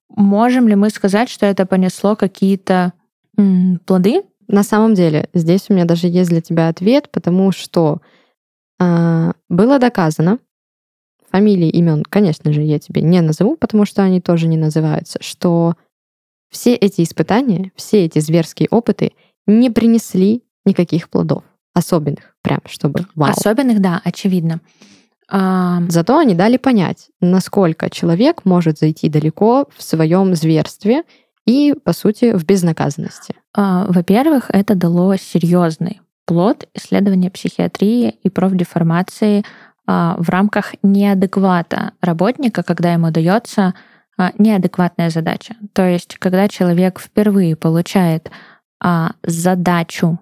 Можем 0.08 0.68
ли 0.68 0.74
мы 0.74 0.90
сказать, 0.90 1.30
что 1.30 1.46
это 1.46 1.64
понесло 1.66 2.14
какие-то 2.14 2.92
плоды? 3.86 4.22
На 4.46 4.62
самом 4.62 4.94
деле, 4.94 5.30
здесь 5.32 5.66
у 5.68 5.72
меня 5.74 5.86
даже 5.86 6.06
есть 6.08 6.28
для 6.28 6.42
тебя 6.42 6.68
ответ, 6.68 7.10
потому 7.10 7.52
что 7.52 8.02
э, 8.78 9.32
было 9.48 9.78
доказано, 9.78 10.38
фамилии, 11.32 11.68
имен, 11.68 12.04
конечно 12.08 12.52
же, 12.52 12.62
я 12.62 12.78
тебе 12.78 13.02
не 13.02 13.20
назову, 13.20 13.56
потому 13.56 13.86
что 13.86 14.02
они 14.02 14.20
тоже 14.20 14.46
не 14.46 14.56
называются, 14.56 15.18
что 15.22 15.74
все 16.50 16.74
эти 16.74 17.02
испытания, 17.02 17.72
все 17.74 18.04
эти 18.04 18.18
зверские 18.18 18.68
опыты 18.70 19.12
не 19.46 19.70
принесли 19.70 20.44
никаких 20.64 21.08
плодов 21.08 21.42
особенных, 21.74 22.36
прям 22.42 22.60
чтобы 22.66 23.06
вау. 23.14 23.32
Особенных, 23.32 23.80
да, 23.80 24.00
очевидно. 24.04 24.60
А... 25.28 25.82
Зато 25.88 26.18
они 26.18 26.34
дали 26.34 26.58
понять, 26.58 27.08
насколько 27.20 27.88
человек 27.88 28.44
может 28.44 28.78
зайти 28.78 29.08
далеко 29.08 29.66
в 29.74 29.82
своем 29.82 30.34
зверстве 30.34 31.04
и, 31.46 31.74
по 31.82 31.94
сути, 31.94 32.36
в 32.36 32.44
безнаказанности. 32.44 33.34
А, 33.54 33.86
во-первых, 33.88 34.50
это 34.50 34.74
дало 34.74 35.16
серьезный 35.16 36.02
плод 36.26 36.68
исследования 36.74 37.30
психиатрии 37.30 38.10
и 38.22 38.28
профдеформации 38.28 39.44
в 39.86 40.28
рамках 40.28 40.74
неадеквата 40.82 41.92
работника, 42.00 42.62
когда 42.62 42.92
ему 42.92 43.10
дается 43.10 43.74
а, 44.18 44.32
неадекватная 44.38 45.10
задача. 45.10 45.56
То 45.72 45.86
есть, 45.86 46.16
когда 46.18 46.48
человек 46.48 47.00
впервые 47.00 47.56
получает 47.56 48.30
а, 48.80 49.12
задачу 49.22 50.20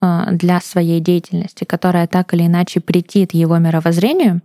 а, 0.00 0.30
для 0.30 0.60
своей 0.60 1.00
деятельности, 1.00 1.64
которая 1.64 2.06
так 2.06 2.34
или 2.34 2.46
иначе 2.46 2.80
претит 2.80 3.32
его 3.32 3.58
мировоззрению, 3.58 4.42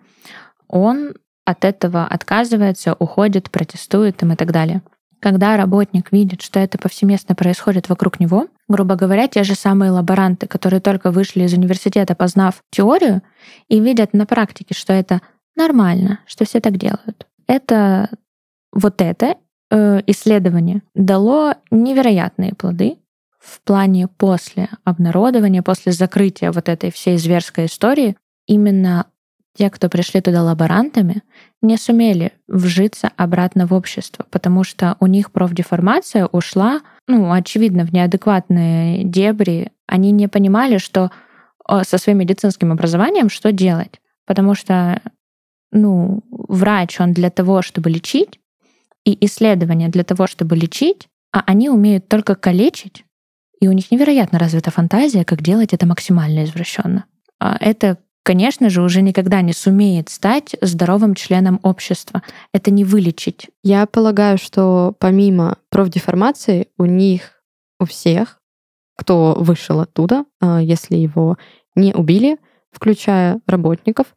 он 0.68 1.14
от 1.46 1.66
этого 1.66 2.08
отказывается, 2.08 2.96
уходит, 2.98 3.52
протестует 3.52 4.22
им 4.24 4.34
и 4.34 4.36
так 4.36 4.52
далее. 4.52 4.82
Когда 5.26 5.58
работник 5.58 6.12
видит, 6.12 6.44
что 6.44 6.60
это 6.60 6.78
повсеместно 6.78 7.34
происходит 7.34 7.90
вокруг 7.90 8.20
него, 8.20 8.46
грубо 8.68 8.94
говоря, 8.94 9.28
те 9.28 9.42
же 9.42 9.56
самые 9.56 9.90
лаборанты, 9.90 10.46
которые 10.46 10.82
только 10.82 11.10
вышли 11.10 11.42
из 11.42 11.54
университета, 11.54 12.14
познав 12.14 12.62
теорию, 12.70 13.24
и 13.68 13.80
видят 13.80 14.14
на 14.14 14.28
практике, 14.28 14.76
что 14.76 14.94
это 14.94 15.24
нормально, 15.56 16.20
что 16.28 16.46
все 16.46 16.60
так 16.60 16.78
делают. 16.78 17.26
Это 17.48 18.12
вот 18.72 19.02
это 19.02 19.38
э, 19.72 20.02
исследование 20.06 20.84
дало 20.94 21.56
невероятные 21.72 22.54
плоды, 22.54 23.00
в 23.40 23.62
плане 23.62 24.08
после 24.08 24.70
обнародования, 24.84 25.64
после 25.64 25.92
закрытия 25.92 26.52
вот 26.52 26.70
этой 26.70 26.92
всей 26.92 27.18
зверской 27.18 27.66
истории, 27.66 28.16
именно 28.46 29.08
те, 29.56 29.70
кто 29.70 29.90
пришли 29.90 30.22
туда 30.22 30.44
лаборантами, 30.44 31.24
не 31.62 31.78
сумели 31.78 32.34
вжиться 32.48 33.10
обратно 33.16 33.66
в 33.66 33.74
общество, 33.74 34.26
потому 34.30 34.64
что 34.64 34.98
у 35.00 35.08
них 35.08 35.32
профдеформация 35.32 36.28
ушла, 36.28 36.82
ну, 37.08 37.32
очевидно, 37.32 37.86
в 37.86 37.94
неадекватные 37.94 39.04
дебри. 39.04 39.72
Они 39.88 40.12
не 40.12 40.28
понимали, 40.28 40.78
что 40.78 41.12
э, 41.68 41.84
со 41.84 41.98
своим 41.98 42.20
медицинским 42.20 42.72
образованием 42.72 43.30
что 43.30 43.52
делать. 43.52 44.02
Потому 44.26 44.56
что, 44.56 45.02
ну, 45.72 46.24
врач, 46.30 47.00
он 47.00 47.14
для 47.14 47.30
того, 47.30 47.62
чтобы 47.62 47.90
лечить, 47.90 48.40
и 49.06 49.26
исследования 49.26 49.88
для 49.88 50.04
того, 50.04 50.28
чтобы 50.28 50.56
лечить, 50.56 51.08
а 51.32 51.44
они 51.46 51.70
умеют 51.70 52.08
только 52.08 52.36
калечить, 52.36 53.06
и 53.62 53.68
у 53.68 53.72
них 53.72 53.92
невероятно 53.92 54.40
развита 54.40 54.72
фантазия, 54.72 55.24
как 55.24 55.42
делать 55.42 55.74
это 55.74 55.86
максимально 55.86 56.44
извращенно. 56.44 57.06
А 57.40 57.58
это, 57.60 57.98
конечно 58.26 58.72
же, 58.72 58.82
уже 58.82 59.02
никогда 59.02 59.42
не 59.42 59.54
сумеет 59.54 60.10
стать 60.10 60.56
здоровым 60.60 61.14
членом 61.14 61.60
общества. 61.62 62.24
Это 62.52 62.72
не 62.72 62.84
вылечить. 62.84 63.52
Я 63.64 63.86
полагаю, 63.86 64.38
что 64.40 64.96
помимо 65.00 65.60
профдеформации 65.70 66.68
у 66.78 66.86
них, 66.86 67.44
у 67.80 67.86
всех, 67.86 68.40
кто 68.98 69.36
вышел 69.40 69.80
оттуда, 69.80 70.26
а, 70.42 70.60
если 70.60 70.96
его 70.96 71.38
не 71.76 71.94
убили, 71.94 72.38
включая 72.72 73.40
работников, 73.46 74.08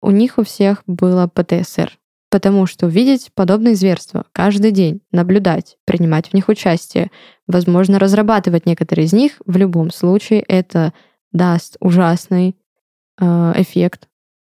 у 0.00 0.12
них 0.12 0.38
у 0.38 0.44
всех 0.44 0.82
было 0.86 1.26
ПТСР. 1.26 1.98
Потому 2.30 2.66
что 2.66 2.86
видеть 2.86 3.30
подобные 3.34 3.74
зверства 3.74 4.26
каждый 4.32 4.70
день, 4.70 5.00
наблюдать, 5.10 5.78
принимать 5.84 6.28
в 6.28 6.34
них 6.34 6.48
участие, 6.48 7.10
возможно, 7.48 7.98
разрабатывать 7.98 8.66
некоторые 8.66 9.06
из 9.06 9.12
них, 9.12 9.40
в 9.46 9.56
любом 9.56 9.90
случае 9.90 10.40
это 10.42 10.92
даст 11.32 11.76
ужасный 11.80 12.54
эффект, 13.20 14.08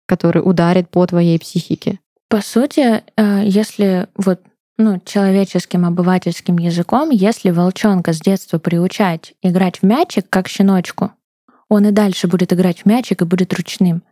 который 0.08 0.39
ударит 0.39 0.89
по 0.89 1.06
твоей 1.06 1.39
психике. 1.39 1.99
По 2.30 2.41
сути, 2.41 3.04
э, 3.15 3.43
если 3.45 4.08
вот 4.15 4.41
ну, 4.78 4.99
человеческим 5.06 5.86
обывательским 5.86 6.58
языком, 6.58 7.10
если 7.12 7.52
волчонка 7.52 8.12
с 8.12 8.19
детства 8.19 8.58
приучать 8.58 9.34
играть 9.43 9.80
в 9.80 9.84
мячик, 9.84 10.26
как 10.30 10.47
щеночку, 10.47 11.12
он 11.69 11.86
и 11.86 11.91
дальше 11.91 12.28
будет 12.28 12.52
играть 12.52 12.82
в 12.82 12.86
мячик 12.86 13.21
и 13.21 13.26
будет 13.26 13.54
ручным. 13.54 14.04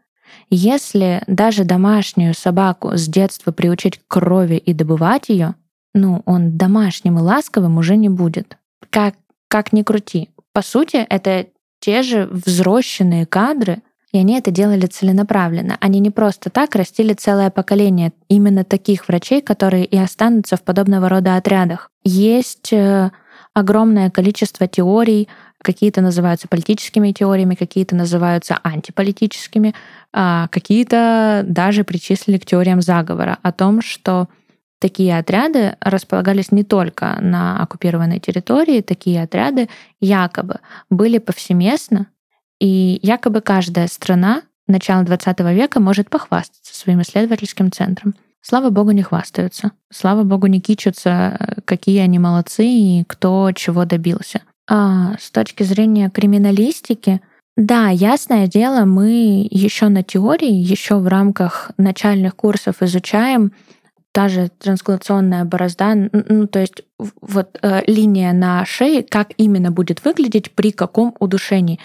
Если 0.50 1.24
даже 1.28 1.64
домашнюю 1.64 2.34
собаку 2.34 2.96
с 2.96 3.08
детства 3.08 3.52
приучить 3.52 3.98
к 3.98 4.08
крови 4.08 4.56
и 4.56 4.74
добывать 4.74 5.30
ее, 5.30 5.56
ну, 5.94 6.22
он 6.26 6.58
домашним 6.58 7.18
и 7.18 7.22
ласковым 7.22 7.78
уже 7.78 7.98
не 7.98 8.10
будет. 8.10 8.58
Как, 8.90 9.16
как 9.48 9.74
ни 9.74 9.84
крути. 9.84 10.30
По 10.54 10.62
сути, 10.62 10.98
это 10.98 11.48
те 11.80 12.04
же 12.04 12.28
взросшенные 12.28 13.26
кадры, 13.26 13.82
и 14.12 14.17
они 14.17 14.38
это 14.38 14.52
делали 14.52 14.86
целенаправленно. 14.86 15.78
Они 15.80 16.00
не 16.00 16.10
просто 16.10 16.50
так 16.50 16.76
растили 16.76 17.13
целое 17.13 17.50
поколение 17.50 18.12
именно 18.28 18.63
таких 18.63 19.08
врачей, 19.08 19.41
которые 19.41 19.86
и 19.86 19.97
останутся 19.97 20.58
в 20.58 20.63
подобного 20.63 21.08
рода 21.08 21.38
отрядах. 21.38 21.89
Есть 22.04 22.74
э, 22.74 23.12
огромное 23.54 24.10
количество 24.10 24.67
теорий, 24.67 25.30
какие-то 25.62 26.02
называются 26.02 26.47
политическими 26.47 27.12
теориями, 27.12 27.56
какие-то 27.56 27.95
называются 27.95 28.60
антиполитическими, 28.63 29.76
а 30.12 30.47
какие-то 30.50 31.43
даже 31.47 31.84
причислили 31.84 32.38
к 32.38 32.45
теориям 32.45 32.82
заговора 32.82 33.38
о 33.43 33.52
том, 33.52 33.82
что 33.82 34.28
такие 34.80 35.17
отряды 35.17 35.78
располагались 35.80 36.52
не 36.52 36.63
только 36.63 37.17
на 37.21 37.62
оккупированной 37.62 38.19
территории, 38.19 38.82
такие 38.82 39.21
отряды 39.21 39.69
якобы 40.00 40.60
были 40.89 41.19
повсеместно, 41.19 42.08
и 42.62 43.00
якобы 43.02 43.41
каждая 43.41 43.88
страна 43.88 44.43
начала 44.67 45.04
20 45.04 45.39
века 45.39 45.80
может 45.80 46.10
похвастаться 46.12 46.76
своим 46.76 47.02
исследовательским 47.02 47.71
центром. 47.71 48.13
Слава 48.39 48.69
богу, 48.69 48.91
не 48.91 49.02
хвастаются. 49.02 49.71
Слава 49.91 50.24
богу, 50.24 50.45
не 50.45 50.62
кичатся, 50.62 51.63
какие 51.65 52.00
они 52.00 52.19
молодцы 52.19 52.65
и 52.65 53.04
кто 53.08 53.52
чего 53.54 53.86
добился. 53.86 54.41
А 54.69 55.15
с 55.19 55.32
точки 55.32 55.63
зрения 55.63 56.12
криминалистики, 56.12 57.21
да, 57.58 57.89
ясное 57.89 58.45
дело, 58.47 58.86
мы 58.86 59.47
еще 59.50 59.89
на 59.89 60.04
теории, 60.04 60.54
еще 60.54 60.95
в 60.97 61.08
рамках 61.08 61.71
начальных 61.78 62.36
курсов 62.36 62.82
изучаем 62.82 63.54
та 64.12 64.30
же 64.30 64.50
трансклационная 64.60 65.45
борозда, 65.45 65.95
ну, 65.95 66.47
то 66.47 66.60
есть 66.60 66.84
вот 67.21 67.58
э, 67.62 67.82
линия 67.88 68.34
на 68.34 68.65
шее, 68.65 69.04
как 69.04 69.30
именно 69.38 69.71
будет 69.71 70.04
выглядеть 70.04 70.52
при 70.52 70.71
каком 70.71 71.15
удушении. 71.19 71.80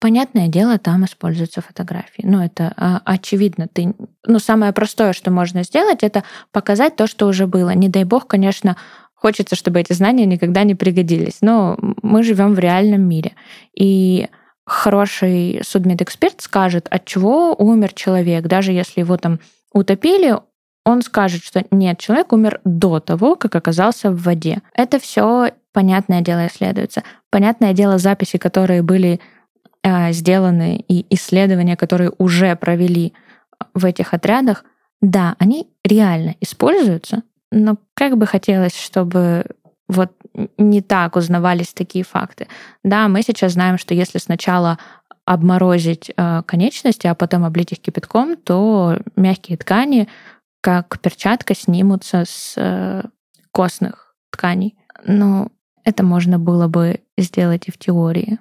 Понятное 0.00 0.48
дело, 0.48 0.78
там 0.78 1.04
используются 1.04 1.60
фотографии. 1.60 2.22
Ну, 2.24 2.42
это 2.42 2.72
а, 2.76 3.02
очевидно. 3.04 3.68
Ты, 3.70 3.94
ну, 4.26 4.38
самое 4.38 4.72
простое, 4.72 5.12
что 5.12 5.30
можно 5.30 5.62
сделать, 5.62 6.02
это 6.02 6.24
показать 6.52 6.96
то, 6.96 7.06
что 7.06 7.26
уже 7.26 7.46
было. 7.46 7.70
Не 7.74 7.90
дай 7.90 8.04
бог, 8.04 8.26
конечно, 8.26 8.76
хочется, 9.14 9.56
чтобы 9.56 9.78
эти 9.78 9.92
знания 9.92 10.24
никогда 10.24 10.64
не 10.64 10.74
пригодились. 10.74 11.38
Но 11.42 11.76
мы 12.02 12.22
живем 12.22 12.54
в 12.54 12.58
реальном 12.58 13.02
мире. 13.02 13.32
И 13.78 14.28
хороший 14.64 15.60
судмедэксперт 15.62 16.40
скажет, 16.40 16.88
от 16.90 17.04
чего 17.04 17.54
умер 17.54 17.92
человек, 17.92 18.46
даже 18.46 18.72
если 18.72 19.00
его 19.00 19.18
там 19.18 19.38
утопили, 19.74 20.34
он 20.86 21.02
скажет, 21.02 21.44
что 21.44 21.64
нет, 21.70 21.98
человек 21.98 22.32
умер 22.32 22.60
до 22.64 23.00
того, 23.00 23.36
как 23.36 23.54
оказался 23.54 24.10
в 24.10 24.22
воде. 24.22 24.62
Это 24.74 24.98
все 24.98 25.50
понятное 25.72 26.22
дело 26.22 26.46
исследуется. 26.46 27.02
Понятное 27.30 27.74
дело 27.74 27.98
записи, 27.98 28.38
которые 28.38 28.82
были 28.82 29.20
сделаны 30.10 30.84
и 30.88 31.06
исследования, 31.14 31.76
которые 31.76 32.12
уже 32.18 32.54
провели 32.56 33.12
в 33.74 33.84
этих 33.84 34.14
отрядах, 34.14 34.64
да, 35.00 35.36
они 35.38 35.68
реально 35.84 36.34
используются, 36.40 37.22
но 37.50 37.78
как 37.94 38.16
бы 38.16 38.26
хотелось, 38.26 38.76
чтобы 38.76 39.46
вот 39.88 40.12
не 40.58 40.82
так 40.82 41.16
узнавались 41.16 41.72
такие 41.72 42.04
факты. 42.04 42.46
Да, 42.84 43.08
мы 43.08 43.22
сейчас 43.22 43.52
знаем, 43.52 43.78
что 43.78 43.94
если 43.94 44.18
сначала 44.18 44.78
обморозить 45.24 46.10
э, 46.16 46.42
конечности, 46.46 47.06
а 47.06 47.14
потом 47.14 47.44
облить 47.44 47.72
их 47.72 47.80
кипятком, 47.80 48.36
то 48.36 48.98
мягкие 49.16 49.58
ткани, 49.58 50.08
как 50.60 51.00
перчатка, 51.00 51.54
снимутся 51.54 52.24
с 52.26 53.02
костных 53.52 54.14
тканей. 54.30 54.76
Но 55.04 55.48
Это 55.84 56.02
можно 56.02 56.38
было 56.38 56.68
бы 56.68 57.00
сделать 57.16 57.68
и 57.68 57.70
в 57.70 57.78
теории. 57.78 58.38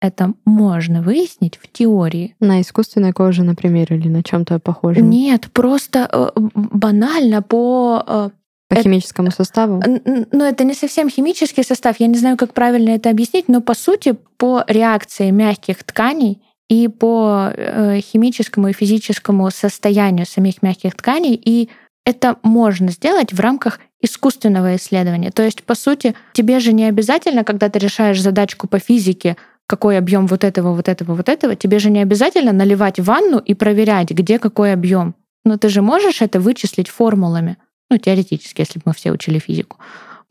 Это 0.00 0.32
можно 0.44 1.02
выяснить 1.02 1.56
в 1.56 1.70
теории. 1.70 2.36
На 2.40 2.60
искусственной 2.60 3.12
коже, 3.12 3.42
например, 3.42 3.92
или 3.92 4.08
на 4.08 4.22
чем-то 4.22 4.60
похожем? 4.60 5.10
Нет, 5.10 5.48
просто 5.52 6.08
э, 6.12 6.30
банально 6.36 7.42
по 7.42 8.04
э, 8.06 8.30
по 8.68 8.76
химическому 8.82 9.30
составу? 9.30 9.82
Ну, 10.04 10.44
это 10.44 10.64
не 10.64 10.74
совсем 10.74 11.08
химический 11.08 11.64
состав. 11.64 11.96
Я 11.98 12.06
не 12.06 12.18
знаю, 12.18 12.36
как 12.36 12.52
правильно 12.52 12.90
это 12.90 13.10
объяснить, 13.10 13.48
но 13.48 13.60
по 13.60 13.74
сути 13.74 14.16
по 14.36 14.62
реакции 14.68 15.30
мягких 15.30 15.82
тканей 15.82 16.42
и 16.68 16.86
по 16.88 17.50
э, 17.56 18.00
химическому 18.00 18.68
и 18.68 18.72
физическому 18.74 19.50
состоянию 19.50 20.26
самих 20.26 20.62
мягких 20.62 20.94
тканей. 20.94 21.40
И 21.42 21.70
это 22.04 22.36
можно 22.42 22.90
сделать 22.90 23.32
в 23.32 23.40
рамках 23.40 23.80
искусственного 24.00 24.76
исследования. 24.76 25.30
То 25.30 25.42
есть, 25.42 25.64
по 25.64 25.74
сути, 25.74 26.14
тебе 26.34 26.60
же 26.60 26.72
не 26.72 26.84
обязательно, 26.84 27.44
когда 27.44 27.68
ты 27.68 27.78
решаешь 27.78 28.20
задачку 28.20 28.68
по 28.68 28.78
физике, 28.78 29.36
какой 29.68 29.98
объем 29.98 30.26
вот 30.26 30.44
этого, 30.44 30.72
вот 30.72 30.88
этого, 30.88 31.14
вот 31.14 31.28
этого, 31.28 31.54
тебе 31.54 31.78
же 31.78 31.90
не 31.90 32.00
обязательно 32.00 32.52
наливать 32.52 32.98
ванну 32.98 33.38
и 33.38 33.54
проверять, 33.54 34.10
где 34.10 34.38
какой 34.38 34.72
объем. 34.72 35.14
Но 35.44 35.58
ты 35.58 35.68
же 35.68 35.82
можешь 35.82 36.22
это 36.22 36.40
вычислить 36.40 36.88
формулами. 36.88 37.58
Ну, 37.90 37.98
теоретически, 37.98 38.62
если 38.62 38.78
бы 38.78 38.84
мы 38.86 38.94
все 38.94 39.12
учили 39.12 39.38
физику. 39.38 39.76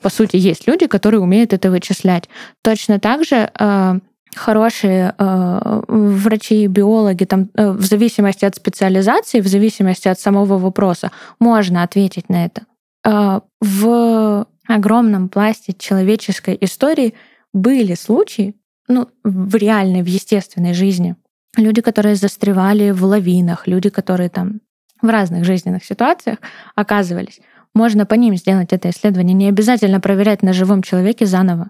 По 0.02 0.10
сути, 0.10 0.38
есть 0.38 0.68
люди, 0.68 0.88
которые 0.88 1.22
умеют 1.22 1.54
это 1.54 1.70
вычислять. 1.70 2.30
Точно 2.64 3.00
так 3.00 3.24
же 3.26 3.50
э, 3.60 4.00
хорошие 4.36 5.14
э, 5.18 5.82
врачи 5.88 6.64
и 6.64 6.68
биологи, 6.68 7.26
там, 7.26 7.50
э, 7.54 7.72
в 7.72 7.84
зависимости 7.84 8.46
от 8.46 8.56
специализации, 8.56 9.42
в 9.42 9.48
зависимости 9.48 10.08
от 10.08 10.20
самого 10.20 10.58
вопроса, 10.58 11.12
можно 11.40 11.84
ответить 11.84 12.30
на 12.30 12.46
это. 12.46 12.62
Э, 13.06 13.42
в 13.62 14.46
огромном 14.68 15.30
пласте 15.30 15.74
человеческой 15.78 16.58
истории 16.62 17.14
были 17.54 17.96
случаи, 17.96 18.56
ну, 18.88 19.10
в 19.24 19.56
реальной, 19.56 20.02
в 20.02 20.08
естественной 20.08 20.74
жизни, 20.74 21.16
люди, 21.58 21.82
которые 21.82 22.16
застревали 22.16 22.92
в 22.92 23.04
лавинах, 23.04 23.68
люди, 23.68 23.90
которые 23.90 24.30
там 24.30 24.62
в 25.02 25.08
разных 25.08 25.44
жизненных 25.46 25.84
ситуациях 25.86 26.40
оказывались. 26.76 27.40
Можно 27.74 28.06
по 28.06 28.16
ним 28.16 28.36
сделать 28.36 28.74
это 28.74 28.90
исследование. 28.90 29.36
Не 29.36 29.50
обязательно 29.50 30.00
проверять 30.00 30.42
на 30.42 30.54
живом 30.54 30.82
человеке 30.82 31.26
заново. 31.26 31.70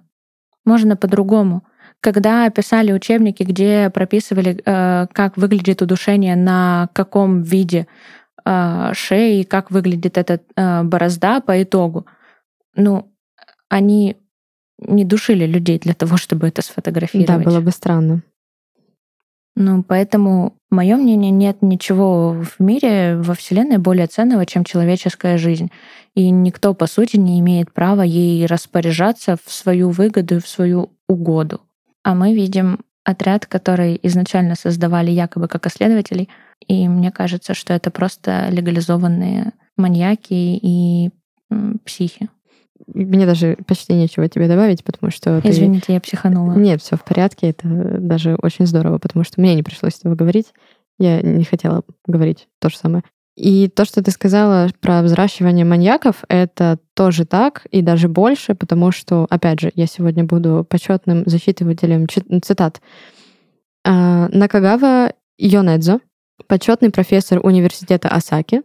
Можно 0.65 0.95
по-другому. 0.95 1.63
Когда 1.99 2.49
писали 2.49 2.91
учебники, 2.91 3.43
где 3.43 3.89
прописывали, 3.89 4.62
э, 4.63 5.08
как 5.12 5.36
выглядит 5.36 5.82
удушение 5.82 6.36
на 6.36 6.89
каком 6.93 7.41
виде 7.41 7.88
э, 8.45 8.91
шеи, 8.93 9.43
как 9.43 9.71
выглядит 9.71 10.17
эта 10.17 10.39
э, 10.56 10.84
борозда 10.84 11.41
по 11.41 11.62
итогу, 11.62 12.06
ну, 12.75 13.12
они 13.67 14.17
не 14.80 15.06
душили 15.06 15.46
людей 15.46 15.80
для 15.80 15.94
того, 15.94 16.18
чтобы 16.18 16.48
это 16.48 16.62
сфотографировать. 16.62 17.28
Да, 17.28 17.40
было 17.40 17.62
бы 17.62 17.72
странно. 17.72 18.22
Ну, 19.60 19.82
поэтому, 19.82 20.54
мое 20.70 20.98
мнение, 20.98 21.32
нет 21.32 21.63
ничего 21.63 22.34
в 22.34 22.60
мире, 22.60 23.18
во 23.18 23.34
Вселенной 23.34 23.80
более 23.80 24.06
ценного, 24.06 24.46
чем 24.46 24.63
человеческая 24.63 25.40
жизнь. 25.40 25.72
И 26.13 26.30
никто, 26.30 26.76
по 26.76 26.86
сути, 26.86 27.18
не 27.18 27.40
имеет 27.40 27.74
права 27.74 28.04
ей 28.04 28.46
распоряжаться 28.46 29.36
в 29.44 29.52
свою 29.52 29.90
выгоду 29.90 30.36
и 30.36 30.40
в 30.40 30.48
свою 30.48 30.92
угоду. 31.08 31.62
А 32.04 32.13
мы 32.13 32.36
видим 32.36 32.82
отряд, 33.04 33.48
который 33.48 34.00
изначально 34.04 34.54
создавали 34.54 35.10
якобы 35.10 35.48
как 35.48 35.66
исследователей, 35.66 36.30
и 36.68 36.88
мне 36.88 37.12
кажется, 37.12 37.54
что 37.54 37.74
это 37.74 37.90
просто 37.90 38.50
легализованные 38.52 39.54
маньяки 39.76 40.34
и 40.34 41.10
психи. 41.84 42.30
Мне 42.88 43.26
даже 43.26 43.58
почти 43.68 43.94
нечего 43.94 44.28
тебе 44.28 44.48
добавить, 44.48 44.84
потому 44.84 45.12
что... 45.12 45.42
Извините, 45.44 45.88
ты... 45.88 45.94
я 45.94 46.02
психанула. 46.02 46.54
Нет, 46.54 46.82
все 46.82 46.96
в 46.96 47.04
порядке. 47.04 47.50
Это 47.50 47.68
даже 47.68 48.36
очень 48.42 48.66
здорово, 48.66 48.98
потому 48.98 49.24
что 49.24 49.42
мне 49.42 49.56
не 49.56 49.63
пришлось 49.63 50.00
этого 50.00 50.16
говорить. 50.16 50.48
Я 51.00 51.22
не 51.22 51.44
хотела 51.44 51.84
говорить 52.06 52.48
то 52.60 52.70
же 52.70 52.78
самое. 52.78 53.04
И 53.38 53.68
то, 53.68 53.86
что 53.86 54.04
ты 54.04 54.10
сказала 54.10 54.68
про 54.82 55.04
взращивание 55.04 55.63
маньяков, 55.63 56.24
это 56.28 56.80
тоже 56.96 57.24
так 57.24 57.68
и 57.70 57.84
даже 57.84 58.08
больше, 58.08 58.56
потому 58.56 58.92
что, 58.92 59.28
опять 59.30 59.60
же, 59.60 59.72
я 59.76 59.86
сегодня 59.86 60.24
буду 60.24 60.66
почетным 60.68 61.22
зачитывателем 61.28 62.08
цитат. 62.42 62.82
А, 63.86 64.28
Накагава 64.30 65.13
Йонэдзо, 65.38 66.00
почетный 66.48 66.90
профессор 66.90 67.40
университета 67.44 68.10
Осаки, 68.10 68.63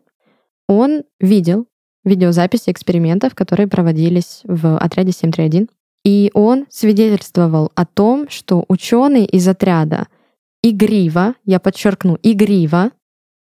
он 0.66 1.02
видел 1.20 1.66
видеозаписи 2.04 2.70
экспериментов, 2.70 3.34
которые 3.34 3.68
проводились 3.68 4.40
в 4.44 4.76
отряде 4.78 5.12
731. 5.12 5.68
И 6.04 6.30
он 6.34 6.66
свидетельствовал 6.68 7.70
о 7.74 7.86
том, 7.86 8.28
что 8.28 8.64
ученые 8.68 9.26
из 9.26 9.46
отряда 9.46 10.08
игриво, 10.62 11.34
я 11.44 11.60
подчеркну, 11.60 12.18
игриво 12.22 12.90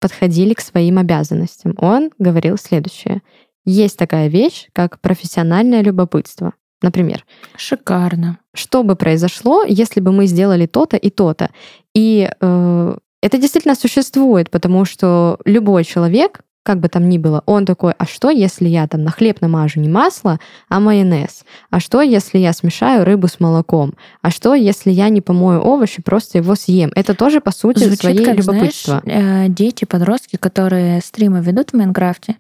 подходили 0.01 0.55
к 0.55 0.61
своим 0.61 0.99
обязанностям. 0.99 1.75
Он 1.79 2.11
говорил 2.19 2.57
следующее. 2.59 3.23
Есть 3.65 3.97
такая 3.99 4.29
вещь, 4.29 4.69
как 4.73 5.01
профессиональное 5.01 5.83
любопытство. 5.83 6.53
Например. 6.83 7.25
Шикарно. 7.57 8.39
Что 8.55 8.83
бы 8.83 8.97
произошло, 8.97 9.65
если 9.65 10.01
бы 10.01 10.13
мы 10.13 10.27
сделали 10.27 10.67
то-то 10.67 10.97
и 10.97 11.11
то-то? 11.11 11.51
И 11.95 12.31
э, 12.39 12.97
это 13.23 13.39
действительно 13.39 13.75
существует, 13.75 14.51
потому 14.51 14.85
что 14.85 15.39
любой 15.47 15.85
человек 15.85 16.43
как 16.67 16.81
бы 16.81 16.89
там 16.89 17.09
ни 17.09 17.17
было, 17.17 17.45
он 17.47 17.65
такой, 17.65 17.93
а 17.97 18.07
что, 18.07 18.29
если 18.29 18.67
я 18.67 18.89
там 18.89 19.05
на 19.05 19.13
хлеб 19.13 19.41
намажу 19.41 19.79
не 19.79 19.89
масло, 19.89 20.41
а 20.69 20.81
майонез? 20.81 21.45
А 21.71 21.79
что, 21.79 22.03
если 22.03 22.39
я 22.39 22.53
смешаю 22.53 23.05
рыбу 23.05 23.29
с 23.29 23.39
молоком? 23.39 23.95
А 24.21 24.33
что, 24.33 24.53
если 24.55 24.91
я 24.91 25.09
не 25.09 25.21
помою 25.21 25.61
овощи, 25.61 26.03
просто 26.03 26.39
его 26.39 26.57
съем? 26.57 26.91
Это 26.97 27.15
тоже, 27.15 27.41
по 27.41 27.53
сути, 27.53 27.85
Звучит 27.85 28.01
своей 28.01 28.25
как, 28.25 28.37
любопытство. 28.37 29.01
Знаешь, 29.05 29.49
э, 29.49 29.53
дети, 29.53 29.85
подростки, 29.85 30.37
которые 30.37 31.01
стримы 31.03 31.41
ведут 31.41 31.71
в 31.71 31.75
Майнкрафте, 31.75 32.35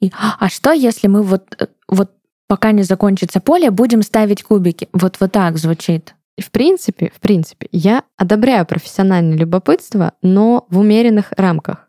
и, 0.00 0.12
а 0.38 0.48
что, 0.48 0.70
если 0.70 1.08
мы 1.08 1.22
вот, 1.22 1.42
э, 1.58 1.66
вот 1.88 2.12
пока 2.46 2.70
не 2.70 2.84
закончится 2.84 3.40
поле, 3.40 3.72
будем 3.72 4.02
ставить 4.02 4.44
кубики? 4.44 4.88
Вот, 4.92 5.16
вот 5.18 5.32
так 5.32 5.58
звучит. 5.58 6.14
В 6.40 6.52
принципе, 6.52 7.10
в 7.14 7.20
принципе, 7.20 7.68
я 7.72 8.04
одобряю 8.16 8.64
профессиональное 8.64 9.36
любопытство, 9.36 10.12
но 10.22 10.66
в 10.70 10.78
умеренных 10.78 11.32
рамках. 11.36 11.88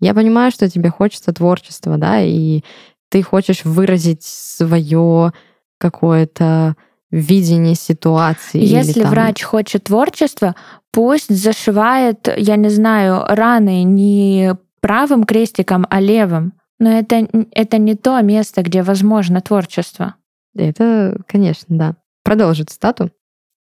Я 0.00 0.14
понимаю, 0.14 0.50
что 0.50 0.68
тебе 0.68 0.90
хочется 0.90 1.32
творчества, 1.32 1.96
да, 1.96 2.20
и 2.20 2.62
ты 3.08 3.22
хочешь 3.22 3.64
выразить 3.64 4.22
свое 4.22 5.32
какое-то 5.78 6.76
видение 7.10 7.74
ситуации. 7.74 8.62
Если 8.62 9.02
там... 9.02 9.10
врач 9.10 9.42
хочет 9.42 9.84
творчества, 9.84 10.54
пусть 10.92 11.34
зашивает, 11.34 12.28
я 12.36 12.56
не 12.56 12.68
знаю, 12.68 13.24
раны 13.26 13.84
не 13.84 14.54
правым 14.80 15.24
крестиком, 15.24 15.86
а 15.88 16.00
левым. 16.00 16.52
Но 16.78 16.90
это, 16.90 17.26
это 17.52 17.78
не 17.78 17.94
то 17.94 18.20
место, 18.20 18.62
где 18.62 18.82
возможно 18.82 19.40
творчество. 19.40 20.16
Это, 20.54 21.18
конечно, 21.26 21.76
да. 21.76 21.96
Продолжит 22.22 22.70
стату. 22.70 23.10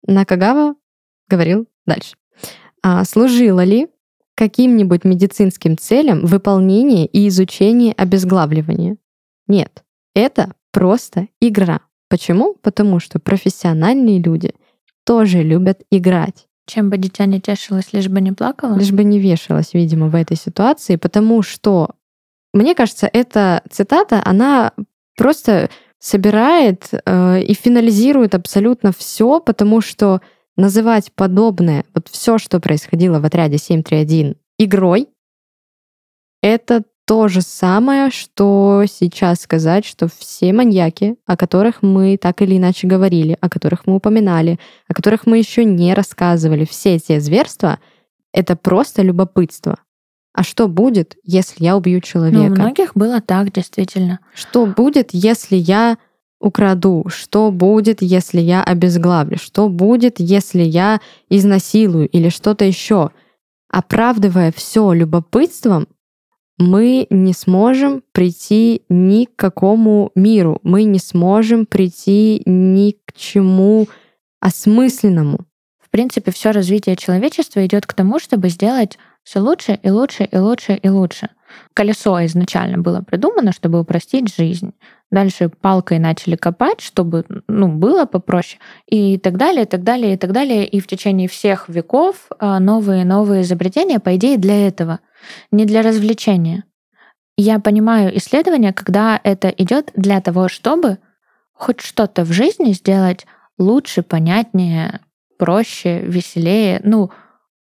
Накагава 0.07 0.75
говорил 1.27 1.67
дальше. 1.85 2.15
А 2.81 3.03
служила 3.03 3.63
ли 3.63 3.87
каким-нибудь 4.35 5.03
медицинским 5.03 5.77
целям 5.77 6.25
выполнение 6.25 7.05
и 7.05 7.27
изучение 7.27 7.93
обезглавливания. 7.93 8.97
Нет, 9.47 9.83
это 10.13 10.53
просто 10.71 11.29
игра. 11.39 11.81
Почему? 12.09 12.55
Потому 12.61 12.99
что 12.99 13.19
профессиональные 13.19 14.21
люди 14.21 14.53
тоже 15.05 15.41
любят 15.41 15.81
играть. 15.91 16.47
Чем 16.67 16.89
бы 16.89 16.97
дитя 16.97 17.25
не 17.25 17.39
тешилось, 17.39 17.93
лишь 17.93 18.09
бы 18.09 18.21
не 18.21 18.31
плакало? 18.31 18.75
Лишь 18.75 18.91
бы 18.91 19.03
не 19.03 19.19
вешалось, 19.19 19.73
видимо, 19.73 20.07
в 20.07 20.15
этой 20.15 20.35
ситуации, 20.35 20.95
потому 20.95 21.43
что, 21.43 21.91
мне 22.53 22.73
кажется, 22.73 23.09
эта 23.11 23.61
цитата, 23.69 24.21
она 24.25 24.73
просто 25.15 25.69
собирает 25.99 26.89
э, 26.91 27.41
и 27.41 27.53
финализирует 27.53 28.35
абсолютно 28.35 28.91
все, 28.91 29.39
потому 29.39 29.81
что 29.81 30.21
называть 30.57 31.11
подобное, 31.13 31.85
вот 31.93 32.07
все, 32.09 32.37
что 32.37 32.59
происходило 32.59 33.19
в 33.19 33.25
отряде 33.25 33.57
731 33.57 34.35
игрой, 34.57 35.09
это 36.41 36.83
то 37.05 37.27
же 37.27 37.41
самое, 37.41 38.09
что 38.09 38.83
сейчас 38.87 39.41
сказать, 39.41 39.85
что 39.85 40.07
все 40.07 40.51
маньяки, 40.53 41.17
о 41.27 41.37
которых 41.37 41.83
мы 41.83 42.17
так 42.17 42.41
или 42.41 42.57
иначе 42.57 42.87
говорили, 42.87 43.37
о 43.41 43.49
которых 43.49 43.85
мы 43.85 43.95
упоминали, 43.95 44.59
о 44.87 44.93
которых 44.93 45.27
мы 45.27 45.37
еще 45.37 45.65
не 45.65 45.93
рассказывали, 45.93 46.65
все 46.65 46.95
эти 46.95 47.19
зверства, 47.19 47.79
это 48.33 48.55
просто 48.55 49.03
любопытство. 49.03 49.77
А 50.33 50.43
что 50.43 50.67
будет, 50.67 51.15
если 51.23 51.63
я 51.63 51.77
убью 51.77 52.01
человека? 52.01 52.37
Ну, 52.37 52.47
у 52.47 52.49
многих 52.49 52.91
было 52.95 53.21
так, 53.21 53.53
действительно. 53.53 54.19
Что 54.33 54.65
будет, 54.65 55.11
если 55.13 55.55
я 55.55 55.97
украду? 56.45 57.05
Что 57.07 57.51
будет, 57.51 58.01
если 58.01 58.39
я 58.39 58.63
обезглавлю? 58.63 59.37
Что 59.37 59.67
будет, 59.67 60.19
если 60.19 60.61
я 60.61 61.01
изнасилую 61.29 62.07
или 62.07 62.29
что-то 62.29 62.65
еще? 62.65 63.09
Оправдывая 63.69 64.53
все 64.55 64.93
любопытством, 64.93 65.87
мы 66.57 67.07
не 67.09 67.33
сможем 67.33 68.03
прийти 68.13 68.83
ни 68.87 69.25
к 69.25 69.35
какому 69.35 70.11
миру, 70.15 70.59
мы 70.63 70.83
не 70.83 70.99
сможем 70.99 71.65
прийти 71.65 72.41
ни 72.45 72.91
к 73.05 73.13
чему 73.13 73.87
осмысленному. 74.39 75.39
Принципе, 75.95 76.29
все 76.33 76.51
развитие 76.51 76.97
человечества 76.97 77.65
идет 77.65 77.85
к 77.85 77.93
тому, 77.93 78.19
чтобы 78.19 78.49
сделать 78.49 78.99
все 79.23 79.39
лучше 79.39 79.79
и 79.81 79.89
лучше 79.89 80.25
и 80.25 80.37
лучше 80.37 80.73
и 80.73 80.89
лучше. 80.89 81.29
Колесо 81.73 82.25
изначально 82.25 82.79
было 82.79 82.99
придумано, 82.99 83.53
чтобы 83.53 83.79
упростить 83.79 84.35
жизнь. 84.35 84.73
Дальше 85.09 85.47
палкой 85.47 85.99
начали 85.99 86.35
копать, 86.35 86.81
чтобы 86.81 87.23
ну, 87.47 87.69
было 87.69 88.03
попроще. 88.03 88.59
И 88.87 89.17
так 89.17 89.37
далее, 89.37 89.63
и 89.63 89.65
так 89.65 89.83
далее, 89.83 90.15
и 90.15 90.17
так 90.17 90.33
далее. 90.33 90.67
И 90.67 90.81
в 90.81 90.87
течение 90.87 91.29
всех 91.29 91.69
веков 91.69 92.27
а, 92.39 92.59
новые 92.59 93.03
и 93.03 93.05
новые 93.05 93.43
изобретения, 93.43 94.01
по 94.01 94.17
идее, 94.17 94.37
для 94.37 94.67
этого, 94.67 94.99
не 95.51 95.63
для 95.63 95.81
развлечения. 95.81 96.65
Я 97.37 97.59
понимаю 97.59 98.17
исследования, 98.17 98.73
когда 98.73 99.21
это 99.23 99.47
идет 99.47 99.93
для 99.95 100.19
того, 100.19 100.49
чтобы 100.49 100.97
хоть 101.53 101.79
что-то 101.79 102.25
в 102.25 102.33
жизни 102.33 102.73
сделать 102.73 103.25
лучше, 103.57 104.03
понятнее, 104.03 104.99
проще, 105.37 106.01
веселее. 106.01 106.81
Ну, 106.83 107.11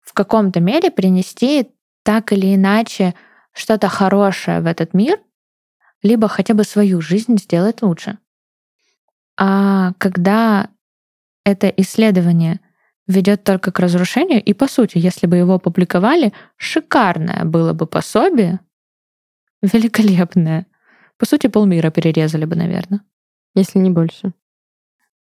в 0.02 0.13
каком-то 0.13 0.60
мере 0.60 0.91
принести 0.91 1.69
так 2.04 2.34
или 2.34 2.56
иначе 2.56 3.13
что-то 3.54 3.88
хорошее 3.88 4.62
в 4.62 4.65
этот 4.65 4.93
мир, 4.93 5.19
либо 6.02 6.28
хотя 6.28 6.54
бы 6.54 6.63
свою 6.63 7.02
жизнь 7.02 7.38
сделать 7.38 7.82
лучше. 7.82 8.17
А 9.38 9.93
когда 9.97 10.69
это 11.45 11.67
исследование 11.67 12.60
ведет 13.08 13.43
только 13.43 13.71
к 13.71 13.80
разрушению, 13.80 14.43
и 14.43 14.54
по 14.54 14.67
сути, 14.67 14.97
если 14.97 15.28
бы 15.28 15.38
его 15.38 15.56
опубликовали, 15.56 16.34
шикарное 16.58 17.43
было 17.45 17.73
бы 17.73 17.86
пособие, 17.86 18.60
великолепное. 19.62 20.67
По 21.17 21.26
сути, 21.26 21.47
полмира 21.47 21.89
перерезали 21.89 22.45
бы, 22.45 22.56
наверное. 22.56 23.02
Если 23.56 23.80
не 23.80 23.89
больше. 23.89 24.34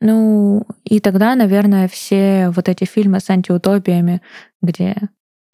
Ну, 0.01 0.63
и 0.83 0.99
тогда, 0.99 1.35
наверное, 1.35 1.87
все 1.87 2.49
вот 2.49 2.69
эти 2.69 2.83
фильмы 2.83 3.19
с 3.19 3.29
антиутопиями, 3.29 4.21
где 4.61 4.95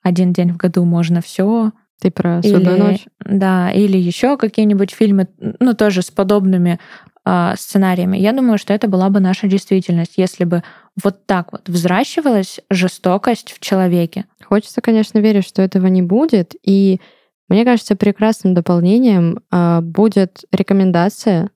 один 0.01 0.33
день 0.33 0.53
в 0.53 0.57
году 0.57 0.83
можно 0.83 1.21
все. 1.21 1.71
Ты 2.01 2.09
про 2.09 2.41
судную 2.41 2.75
или, 2.75 2.81
ночь? 2.81 3.05
Да, 3.23 3.71
или 3.71 3.97
еще 3.97 4.35
какие-нибудь 4.37 4.91
фильмы, 4.91 5.27
ну, 5.59 5.75
тоже 5.75 6.01
с 6.01 6.09
подобными 6.09 6.79
э, 7.23 7.53
сценариями. 7.55 8.17
Я 8.17 8.33
думаю, 8.33 8.57
что 8.57 8.73
это 8.73 8.87
была 8.87 9.09
бы 9.09 9.19
наша 9.19 9.47
действительность, 9.47 10.13
если 10.17 10.43
бы 10.43 10.63
вот 11.03 11.27
так 11.27 11.51
вот 11.51 11.69
взращивалась 11.69 12.59
жестокость 12.71 13.51
в 13.53 13.59
человеке. 13.59 14.25
Хочется, 14.43 14.81
конечно, 14.81 15.19
верить, 15.19 15.45
что 15.47 15.61
этого 15.61 15.85
не 15.87 16.01
будет. 16.01 16.55
И 16.63 16.99
мне 17.47 17.63
кажется, 17.65 17.95
прекрасным 17.95 18.55
дополнением 18.55 19.39
э, 19.51 19.81
будет 19.81 20.45
рекомендация 20.51 21.51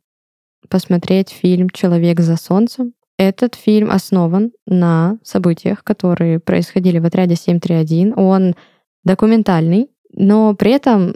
посмотреть 0.69 1.29
фильм 1.29 1.69
«Человек 1.69 2.19
за 2.19 2.37
солнцем». 2.37 2.93
Этот 3.17 3.55
фильм 3.55 3.91
основан 3.91 4.51
на 4.65 5.17
событиях, 5.23 5.83
которые 5.83 6.39
происходили 6.39 6.99
в 6.99 7.05
отряде 7.05 7.35
731. 7.35 8.13
Он 8.17 8.55
документальный, 9.03 9.89
но 10.11 10.53
при 10.53 10.71
этом 10.71 11.15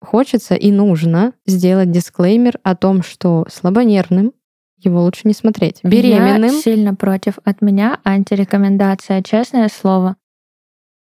хочется 0.00 0.54
и 0.54 0.70
нужно 0.70 1.32
сделать 1.46 1.90
дисклеймер 1.90 2.58
о 2.62 2.76
том, 2.76 3.02
что 3.02 3.46
слабонервным 3.50 4.32
его 4.78 5.02
лучше 5.02 5.22
не 5.24 5.32
смотреть. 5.32 5.80
Беременным. 5.82 6.52
Я 6.52 6.60
сильно 6.60 6.94
против. 6.94 7.38
От 7.44 7.62
меня 7.62 7.98
антирекомендация, 8.04 9.22
честное 9.22 9.68
слово. 9.68 10.16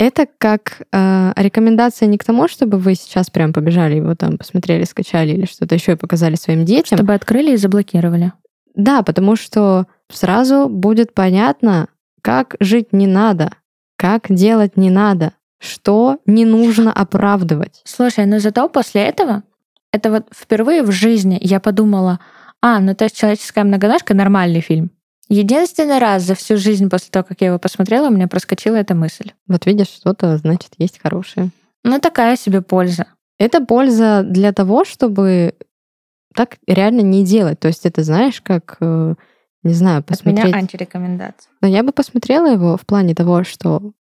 Это 0.02 0.26
как 0.38 0.82
э, 0.92 1.32
рекомендация 1.36 2.08
не 2.08 2.18
к 2.18 2.24
тому, 2.24 2.48
чтобы 2.48 2.78
вы 2.78 2.96
сейчас 2.96 3.30
прям 3.30 3.52
побежали 3.52 3.94
его 3.94 4.16
там 4.16 4.36
посмотрели, 4.36 4.82
скачали 4.82 5.30
или 5.30 5.44
что-то 5.44 5.76
еще 5.76 5.92
и 5.92 5.96
показали 5.96 6.34
своим 6.34 6.64
детям. 6.64 6.98
Чтобы 6.98 7.14
открыли 7.14 7.52
и 7.52 7.56
заблокировали. 7.56 8.32
Да, 8.74 9.04
потому 9.04 9.36
что 9.36 9.86
сразу 10.10 10.68
будет 10.68 11.14
понятно, 11.14 11.86
как 12.20 12.56
жить 12.58 12.92
не 12.92 13.06
надо, 13.06 13.52
как 13.96 14.26
делать 14.28 14.76
не 14.76 14.90
надо, 14.90 15.34
что 15.60 16.18
не 16.26 16.44
нужно 16.46 16.92
оправдывать. 16.92 17.80
Слушай, 17.84 18.26
но 18.26 18.40
зато 18.40 18.68
после 18.68 19.02
этого, 19.02 19.44
это 19.92 20.10
вот 20.10 20.26
впервые 20.34 20.82
в 20.82 20.90
жизни 20.90 21.38
я 21.40 21.60
подумала, 21.60 22.18
а, 22.60 22.80
ну 22.80 22.96
то 22.96 23.04
есть 23.04 23.16
«Человеческая 23.16 23.62
многоножка»— 23.62 24.14
нормальный 24.16 24.62
фильм. 24.62 24.90
Единственный 25.32 25.98
раз 25.98 26.24
за 26.24 26.34
всю 26.34 26.58
жизнь 26.58 26.90
после 26.90 27.08
того, 27.10 27.24
как 27.24 27.40
я 27.40 27.46
его 27.46 27.58
посмотрела, 27.58 28.08
у 28.08 28.10
меня 28.10 28.28
проскочила 28.28 28.76
эта 28.76 28.94
мысль. 28.94 29.32
Вот 29.46 29.64
видишь, 29.64 29.86
что-то, 29.88 30.36
значит, 30.36 30.72
есть 30.76 31.00
хорошее. 31.00 31.48
Ну, 31.84 31.98
такая 32.00 32.36
себе 32.36 32.60
польза. 32.60 33.06
Это 33.38 33.64
польза 33.64 34.24
для 34.24 34.52
того, 34.52 34.84
чтобы 34.84 35.54
так 36.34 36.58
реально 36.66 37.00
не 37.00 37.24
делать. 37.24 37.58
То 37.58 37.68
есть 37.68 37.86
это, 37.86 38.02
знаешь, 38.02 38.42
как, 38.42 38.76
э, 38.80 39.14
не 39.62 39.72
знаю, 39.72 40.02
посмотреть... 40.02 40.44
От 40.44 40.48
меня 40.48 40.58
антирекомендация. 40.58 41.50
Но 41.62 41.68
я 41.68 41.82
бы 41.82 41.92
посмотрела 41.92 42.52
его 42.52 42.76
в 42.76 42.84
плане 42.84 43.14
того, 43.14 43.42
что 43.42 43.92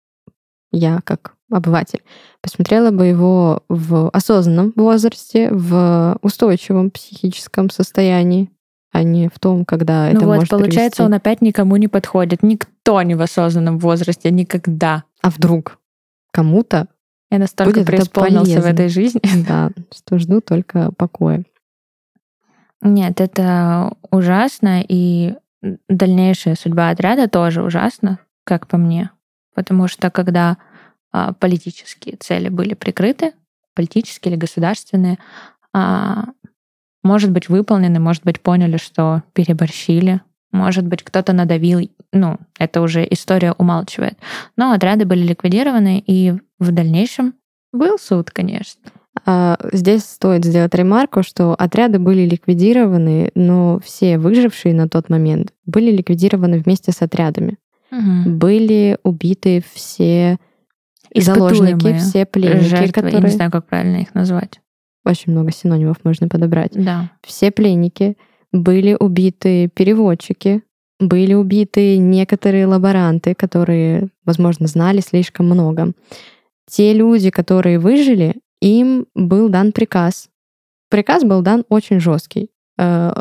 я, 0.72 0.98
как 1.04 1.36
обыватель, 1.48 2.02
посмотрела 2.42 2.90
бы 2.90 3.06
его 3.06 3.62
в 3.68 4.08
осознанном 4.08 4.72
возрасте, 4.74 5.48
в 5.52 6.18
устойчивом 6.22 6.90
психическом 6.90 7.70
состоянии 7.70 8.50
а 8.92 9.03
не 9.03 9.29
в 9.29 9.38
том, 9.38 9.64
когда 9.64 10.07
ну 10.07 10.11
это 10.11 10.26
вот, 10.26 10.35
может 10.37 10.50
получается, 10.50 10.79
привести. 10.81 11.03
он 11.03 11.14
опять 11.14 11.42
никому 11.42 11.76
не 11.76 11.88
подходит. 11.88 12.42
Никто 12.42 13.00
не 13.03 13.14
в 13.14 13.22
осознанном 13.22 13.79
возрасте, 13.79 14.31
никогда. 14.31 15.05
А 15.22 15.31
вдруг 15.31 15.79
кому-то 16.33 16.88
Я 17.31 17.38
настолько 17.38 17.81
будет 17.81 17.87
преисполнился 17.87 18.61
в 18.61 18.66
этой 18.66 18.88
жизни. 18.88 19.20
Да, 19.48 19.70
что 19.94 20.18
жду 20.18 20.40
только 20.40 20.90
покоя. 20.92 21.44
Нет, 22.83 23.20
это 23.20 23.92
ужасно, 24.11 24.83
и 24.87 25.35
дальнейшая 25.88 26.55
судьба 26.55 26.88
отряда 26.88 27.29
тоже 27.29 27.62
ужасна, 27.62 28.18
как 28.44 28.66
по 28.66 28.76
мне. 28.76 29.11
Потому 29.55 29.88
что 29.88 30.11
когда 30.11 30.57
а, 31.12 31.35
политические 31.35 32.16
цели 32.16 32.48
были 32.48 32.74
прикрыты, 32.74 33.33
политические 33.74 34.33
или 34.33 34.40
государственные, 34.40 35.18
а, 35.72 36.29
может 37.02 37.30
быть, 37.30 37.48
выполнены, 37.48 37.98
может 38.00 38.24
быть, 38.24 38.40
поняли, 38.40 38.76
что 38.76 39.22
переборщили, 39.32 40.20
может 40.52 40.86
быть, 40.86 41.02
кто-то 41.02 41.32
надавил, 41.32 41.88
ну, 42.12 42.38
это 42.58 42.82
уже 42.82 43.06
история 43.08 43.52
умалчивает. 43.52 44.18
Но 44.56 44.72
отряды 44.72 45.04
были 45.04 45.26
ликвидированы, 45.26 46.02
и 46.04 46.34
в 46.58 46.72
дальнейшем 46.72 47.34
был 47.72 47.98
суд, 47.98 48.30
конечно. 48.30 48.80
А 49.26 49.58
здесь 49.72 50.04
стоит 50.04 50.44
сделать 50.44 50.74
ремарку, 50.74 51.22
что 51.22 51.54
отряды 51.54 51.98
были 51.98 52.28
ликвидированы, 52.28 53.30
но 53.34 53.78
все 53.84 54.18
выжившие 54.18 54.74
на 54.74 54.88
тот 54.88 55.08
момент 55.08 55.52
были 55.66 55.90
ликвидированы 55.90 56.58
вместе 56.58 56.92
с 56.92 57.02
отрядами. 57.02 57.56
Угу. 57.92 58.30
Были 58.30 58.98
убиты 59.02 59.62
все 59.72 60.38
заложники, 61.14 61.98
все 61.98 62.24
пленники, 62.24 62.64
жертвы, 62.64 62.92
которые... 62.92 63.18
Я 63.18 63.20
не 63.20 63.30
знаю, 63.30 63.50
как 63.50 63.66
правильно 63.66 63.96
их 63.98 64.14
назвать. 64.14 64.60
Очень 65.04 65.32
много 65.32 65.50
синонимов 65.52 66.04
можно 66.04 66.28
подобрать. 66.28 66.72
Да. 66.74 67.10
Все 67.22 67.50
пленники, 67.50 68.16
были 68.52 68.96
убиты 68.98 69.68
переводчики, 69.68 70.62
были 70.98 71.34
убиты 71.34 71.96
некоторые 71.96 72.66
лаборанты, 72.66 73.34
которые, 73.34 74.08
возможно, 74.24 74.66
знали 74.66 75.00
слишком 75.00 75.46
много. 75.46 75.92
Те 76.68 76.92
люди, 76.92 77.30
которые 77.30 77.78
выжили, 77.78 78.36
им 78.60 79.06
был 79.14 79.48
дан 79.48 79.72
приказ. 79.72 80.28
Приказ 80.90 81.24
был 81.24 81.40
дан 81.40 81.64
очень 81.68 82.00
жесткий. 82.00 82.50
Э, 82.78 83.12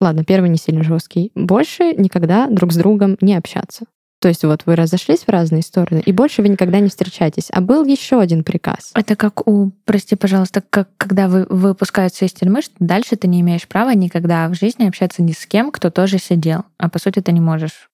ладно, 0.00 0.24
первый 0.24 0.50
не 0.50 0.58
сильно 0.58 0.82
жесткий. 0.82 1.30
Больше 1.34 1.94
никогда 1.94 2.48
друг 2.48 2.72
с 2.72 2.76
другом 2.76 3.16
не 3.20 3.34
общаться. 3.34 3.84
То 4.20 4.28
есть 4.28 4.44
вот 4.44 4.62
вы 4.66 4.74
разошлись 4.74 5.20
в 5.20 5.28
разные 5.28 5.62
стороны, 5.62 6.00
и 6.00 6.12
больше 6.12 6.42
вы 6.42 6.48
никогда 6.48 6.80
не 6.80 6.88
встречаетесь. 6.88 7.48
А 7.52 7.60
был 7.60 7.84
еще 7.84 8.20
один 8.20 8.42
приказ. 8.42 8.90
Это 8.94 9.14
как 9.14 9.46
у, 9.46 9.70
прости, 9.84 10.16
пожалуйста, 10.16 10.62
как 10.68 10.88
когда 10.96 11.28
вы 11.28 11.46
выпускаются 11.48 12.24
из 12.24 12.32
тюрьмы, 12.32 12.62
что 12.62 12.74
дальше 12.80 13.14
ты 13.16 13.28
не 13.28 13.40
имеешь 13.40 13.68
права 13.68 13.94
никогда 13.94 14.48
в 14.48 14.54
жизни 14.54 14.88
общаться 14.88 15.22
ни 15.22 15.32
с 15.32 15.46
кем, 15.46 15.70
кто 15.70 15.90
тоже 15.90 16.18
сидел. 16.18 16.64
А 16.78 16.88
по 16.88 16.98
сути 16.98 17.20
ты 17.20 17.30
не 17.30 17.40
можешь. 17.40 17.90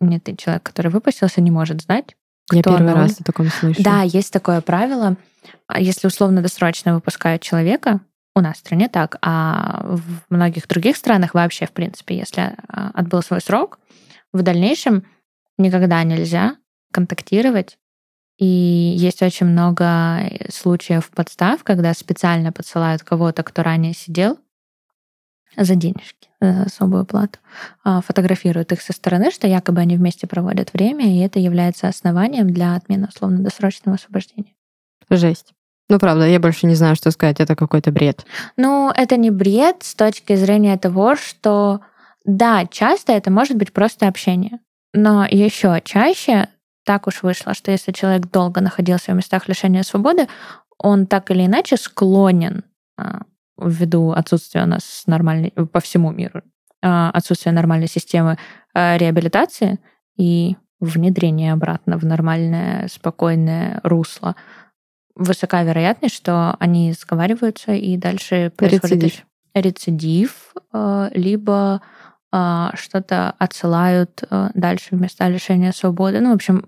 Не 0.00 0.18
ты 0.18 0.34
человек, 0.36 0.62
который 0.62 0.90
выпустился, 0.90 1.42
не 1.42 1.50
может 1.50 1.82
знать. 1.82 2.16
Кто 2.48 2.56
Я 2.56 2.62
первый 2.62 2.94
раз 2.94 3.20
о 3.20 3.24
таком 3.24 3.48
слышу. 3.48 3.82
Да, 3.82 4.02
есть 4.02 4.32
такое 4.32 4.62
правило. 4.62 5.16
А 5.66 5.80
если 5.80 6.06
условно-досрочно 6.06 6.94
выпускают 6.94 7.42
человека, 7.42 8.00
у 8.34 8.40
нас 8.40 8.56
в 8.56 8.60
стране 8.60 8.88
так, 8.88 9.18
а 9.20 9.82
в 9.84 10.02
многих 10.30 10.66
других 10.66 10.96
странах 10.96 11.34
вообще, 11.34 11.66
в 11.66 11.72
принципе, 11.72 12.16
если 12.16 12.54
а, 12.68 12.90
отбыл 12.94 13.22
свой 13.22 13.40
срок, 13.40 13.78
в 14.32 14.42
дальнейшем 14.42 15.04
никогда 15.58 16.02
нельзя 16.02 16.56
контактировать. 16.92 17.78
И 18.38 18.44
есть 18.44 19.22
очень 19.22 19.46
много 19.46 19.84
э, 19.84 20.50
случаев 20.50 21.10
подстав, 21.10 21.62
когда 21.64 21.94
специально 21.94 22.52
подсылают 22.52 23.02
кого-то, 23.02 23.42
кто 23.42 23.62
ранее 23.62 23.94
сидел, 23.94 24.38
за 25.56 25.74
денежки, 25.74 26.28
за 26.40 26.62
особую 26.62 27.04
плату, 27.04 27.38
а, 27.84 28.00
фотографируют 28.00 28.72
их 28.72 28.80
со 28.80 28.92
стороны, 28.92 29.30
что 29.30 29.46
якобы 29.46 29.80
они 29.80 29.96
вместе 29.96 30.26
проводят 30.26 30.72
время, 30.72 31.14
и 31.14 31.18
это 31.18 31.38
является 31.38 31.88
основанием 31.88 32.50
для 32.50 32.74
отмены 32.74 33.08
условно-досрочного 33.08 33.96
освобождения. 33.96 34.54
Жесть. 35.10 35.52
Ну, 35.88 35.98
правда, 35.98 36.26
я 36.26 36.40
больше 36.40 36.66
не 36.66 36.74
знаю, 36.74 36.96
что 36.96 37.10
сказать, 37.10 37.40
это 37.40 37.54
какой-то 37.54 37.90
бред. 37.90 38.24
Ну, 38.56 38.90
это 38.94 39.16
не 39.16 39.30
бред 39.30 39.82
с 39.82 39.94
точки 39.94 40.36
зрения 40.36 40.76
того, 40.78 41.16
что 41.16 41.80
да, 42.24 42.66
часто 42.66 43.12
это 43.12 43.30
может 43.30 43.56
быть 43.56 43.72
просто 43.72 44.08
общение. 44.08 44.60
Но 44.94 45.24
еще 45.24 45.80
чаще 45.84 46.48
так 46.84 47.06
уж 47.06 47.22
вышло, 47.22 47.54
что 47.54 47.70
если 47.70 47.92
человек 47.92 48.30
долго 48.30 48.60
находился 48.60 49.12
в 49.12 49.16
местах 49.16 49.48
лишения 49.48 49.82
свободы, 49.82 50.28
он 50.78 51.06
так 51.06 51.30
или 51.30 51.46
иначе 51.46 51.76
склонен 51.76 52.64
а, 52.96 53.22
ввиду 53.56 54.10
отсутствия 54.10 54.64
у 54.64 54.66
нас 54.66 55.04
нормальной 55.06 55.50
по 55.50 55.80
всему 55.80 56.10
миру 56.10 56.42
а, 56.82 57.10
отсутствия 57.10 57.52
нормальной 57.52 57.86
системы 57.86 58.36
а, 58.74 58.96
реабилитации 58.96 59.78
и 60.16 60.56
внедрения 60.80 61.52
обратно 61.52 61.96
в 61.96 62.04
нормальное 62.04 62.88
спокойное 62.88 63.80
русло, 63.84 64.34
высока 65.14 65.62
вероятность, 65.62 66.16
что 66.16 66.56
они 66.58 66.92
сговариваются 66.92 67.72
и 67.72 67.96
дальше 67.96 68.52
происходит 68.56 69.02
рецидив, 69.02 69.26
рецидив 69.54 70.54
либо 71.14 71.82
что-то 72.74 73.34
отсылают 73.38 74.24
а, 74.30 74.50
дальше 74.54 74.88
в 74.92 75.00
места 75.00 75.28
лишения 75.28 75.72
свободы. 75.72 76.20
Ну, 76.20 76.30
в 76.30 76.34
общем, 76.34 76.66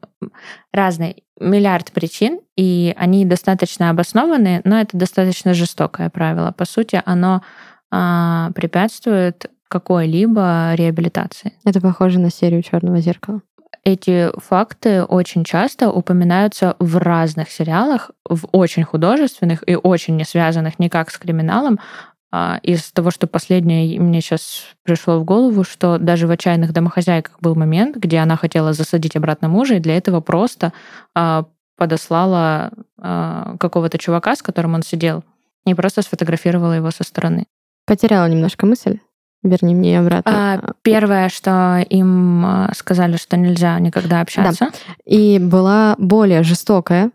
разные, 0.72 1.16
миллиард 1.40 1.92
причин, 1.92 2.40
и 2.56 2.94
они 2.96 3.24
достаточно 3.24 3.90
обоснованы, 3.90 4.60
но 4.64 4.80
это 4.80 4.96
достаточно 4.96 5.54
жестокое 5.54 6.10
правило. 6.10 6.52
По 6.52 6.64
сути, 6.64 7.00
оно 7.04 7.42
а, 7.90 8.50
препятствует 8.54 9.50
какой-либо 9.68 10.74
реабилитации. 10.74 11.54
Это 11.64 11.80
похоже 11.80 12.20
на 12.20 12.30
серию 12.30 12.62
Черного 12.62 13.00
зеркала. 13.00 13.40
Эти 13.84 14.30
факты 14.40 15.02
очень 15.02 15.44
часто 15.44 15.90
упоминаются 15.90 16.74
в 16.78 16.96
разных 16.96 17.50
сериалах, 17.50 18.12
в 18.28 18.46
очень 18.52 18.82
художественных 18.82 19.62
и 19.66 19.76
очень 19.76 20.16
не 20.16 20.24
связанных 20.24 20.78
никак 20.78 21.10
с 21.10 21.18
криминалом, 21.18 21.78
а, 21.78 22.13
из 22.62 22.90
того, 22.92 23.10
что 23.10 23.26
последнее 23.26 24.00
мне 24.00 24.20
сейчас 24.20 24.64
пришло 24.82 25.18
в 25.18 25.24
голову, 25.24 25.62
что 25.62 25.98
даже 25.98 26.26
в 26.26 26.30
«Отчаянных 26.30 26.72
домохозяйках» 26.72 27.36
был 27.40 27.54
момент, 27.54 27.96
где 27.96 28.18
она 28.18 28.36
хотела 28.36 28.72
засадить 28.72 29.14
обратно 29.14 29.48
мужа, 29.48 29.74
и 29.74 29.80
для 29.80 29.96
этого 29.96 30.20
просто 30.20 30.72
а, 31.14 31.46
подослала 31.76 32.72
а, 32.98 33.56
какого-то 33.58 33.98
чувака, 33.98 34.34
с 34.34 34.42
которым 34.42 34.74
он 34.74 34.82
сидел, 34.82 35.22
и 35.66 35.74
просто 35.74 36.02
сфотографировала 36.02 36.72
его 36.72 36.90
со 36.90 37.04
стороны. 37.04 37.46
Потеряла 37.86 38.26
немножко 38.26 38.66
мысль. 38.66 38.98
Верни 39.42 39.74
мне 39.74 40.00
обратно. 40.00 40.54
А, 40.54 40.72
первое, 40.82 41.28
что 41.28 41.84
им 41.88 42.68
сказали, 42.74 43.16
что 43.16 43.36
нельзя 43.36 43.78
никогда 43.78 44.22
общаться. 44.22 44.70
Да. 44.70 44.94
И 45.04 45.38
была 45.38 45.94
более 45.98 46.42
жестокая, 46.42 47.10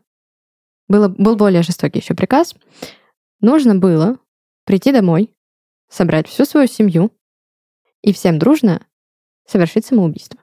было, 0.87 1.07
был 1.07 1.35
более 1.35 1.63
жестокий 1.63 1.99
еще 1.99 2.13
приказ. 2.13 2.55
Нужно 3.41 3.75
было 3.75 4.17
прийти 4.69 4.91
домой, 4.91 5.33
собрать 5.89 6.27
всю 6.27 6.45
свою 6.45 6.67
семью 6.67 7.11
и 8.03 8.13
всем 8.13 8.37
дружно 8.37 8.85
совершить 9.47 9.83
самоубийство. 9.83 10.39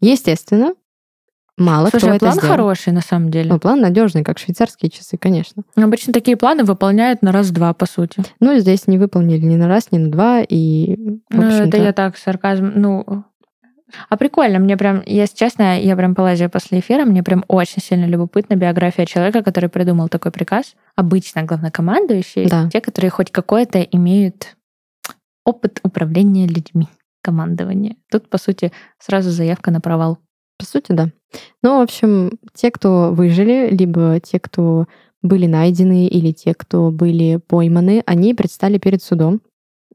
Естественно, 0.00 0.72
мало 1.58 1.90
Слушай, 1.90 2.06
кто 2.06 2.14
а 2.14 2.18
план 2.18 2.32
сделал. 2.32 2.48
хороший 2.48 2.94
на 2.94 3.02
самом 3.02 3.30
деле. 3.30 3.50
Ну, 3.50 3.60
план 3.60 3.82
надежный, 3.82 4.24
как 4.24 4.38
швейцарские 4.38 4.90
часы, 4.90 5.18
конечно. 5.18 5.64
Обычно 5.74 6.14
такие 6.14 6.38
планы 6.38 6.64
выполняют 6.64 7.20
на 7.20 7.30
раз-два, 7.30 7.74
по 7.74 7.84
сути. 7.84 8.24
Ну, 8.40 8.58
здесь 8.58 8.86
не 8.86 8.96
выполнили 8.96 9.44
ни 9.44 9.56
на 9.56 9.68
раз, 9.68 9.92
ни 9.92 9.98
на 9.98 10.10
два, 10.10 10.40
и, 10.40 10.96
Ну, 11.28 11.42
это 11.42 11.76
я 11.76 11.92
так, 11.92 12.16
сарказм. 12.16 12.72
Ну, 12.74 13.24
а 14.08 14.16
прикольно, 14.16 14.58
мне 14.58 14.76
прям, 14.76 15.02
если 15.06 15.36
честно, 15.36 15.80
я 15.80 15.96
прям 15.96 16.14
полазила 16.14 16.48
после 16.48 16.80
эфира, 16.80 17.04
мне 17.04 17.22
прям 17.22 17.44
очень 17.48 17.80
сильно 17.80 18.04
любопытна 18.06 18.54
биография 18.56 19.06
человека, 19.06 19.42
который 19.42 19.70
придумал 19.70 20.08
такой 20.08 20.32
приказ. 20.32 20.74
Обычно 20.96 21.44
главнокомандующие, 21.44 22.48
да. 22.48 22.68
те, 22.70 22.80
которые 22.80 23.10
хоть 23.10 23.30
какое-то 23.30 23.80
имеют 23.80 24.56
опыт 25.44 25.80
управления 25.84 26.46
людьми, 26.46 26.88
командования. 27.22 27.96
Тут, 28.10 28.28
по 28.28 28.38
сути, 28.38 28.72
сразу 28.98 29.30
заявка 29.30 29.70
на 29.70 29.80
провал. 29.80 30.18
По 30.58 30.64
сути, 30.64 30.92
да. 30.92 31.10
Ну, 31.62 31.78
в 31.78 31.82
общем, 31.82 32.32
те, 32.54 32.70
кто 32.70 33.12
выжили, 33.12 33.68
либо 33.70 34.18
те, 34.20 34.40
кто 34.40 34.86
были 35.22 35.46
найдены, 35.46 36.06
или 36.06 36.32
те, 36.32 36.54
кто 36.54 36.90
были 36.90 37.36
пойманы, 37.36 38.02
они 38.06 38.34
предстали 38.34 38.78
перед 38.78 39.02
судом 39.02 39.40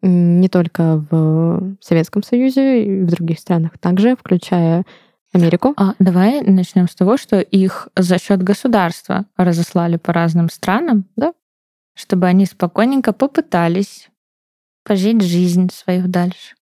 не 0.02 0.50
только 0.50 1.06
в 1.10 1.78
Советском 1.82 2.24
Союзе 2.24 2.86
и 2.86 3.04
в 3.04 3.08
других 3.08 3.40
странах 3.40 3.78
также, 3.78 4.16
включая 4.16 4.86
Америку. 5.34 5.74
А 5.78 5.94
давай 6.00 6.42
начнем 6.42 6.88
с 6.90 6.96
того, 6.96 7.18
что 7.18 7.40
их 7.40 7.88
за 7.96 8.18
счет 8.18 8.44
государства 8.44 9.26
разослали 9.38 9.98
по 9.98 10.12
разным 10.12 10.50
странам, 10.50 11.06
да, 11.16 11.34
чтобы 11.94 12.28
они 12.28 12.46
спокойненько 12.46 13.14
попытались 13.14 14.10
пожить 14.84 15.22
жизнь 15.22 15.70
свою 15.72 16.08
дальше. 16.08 16.56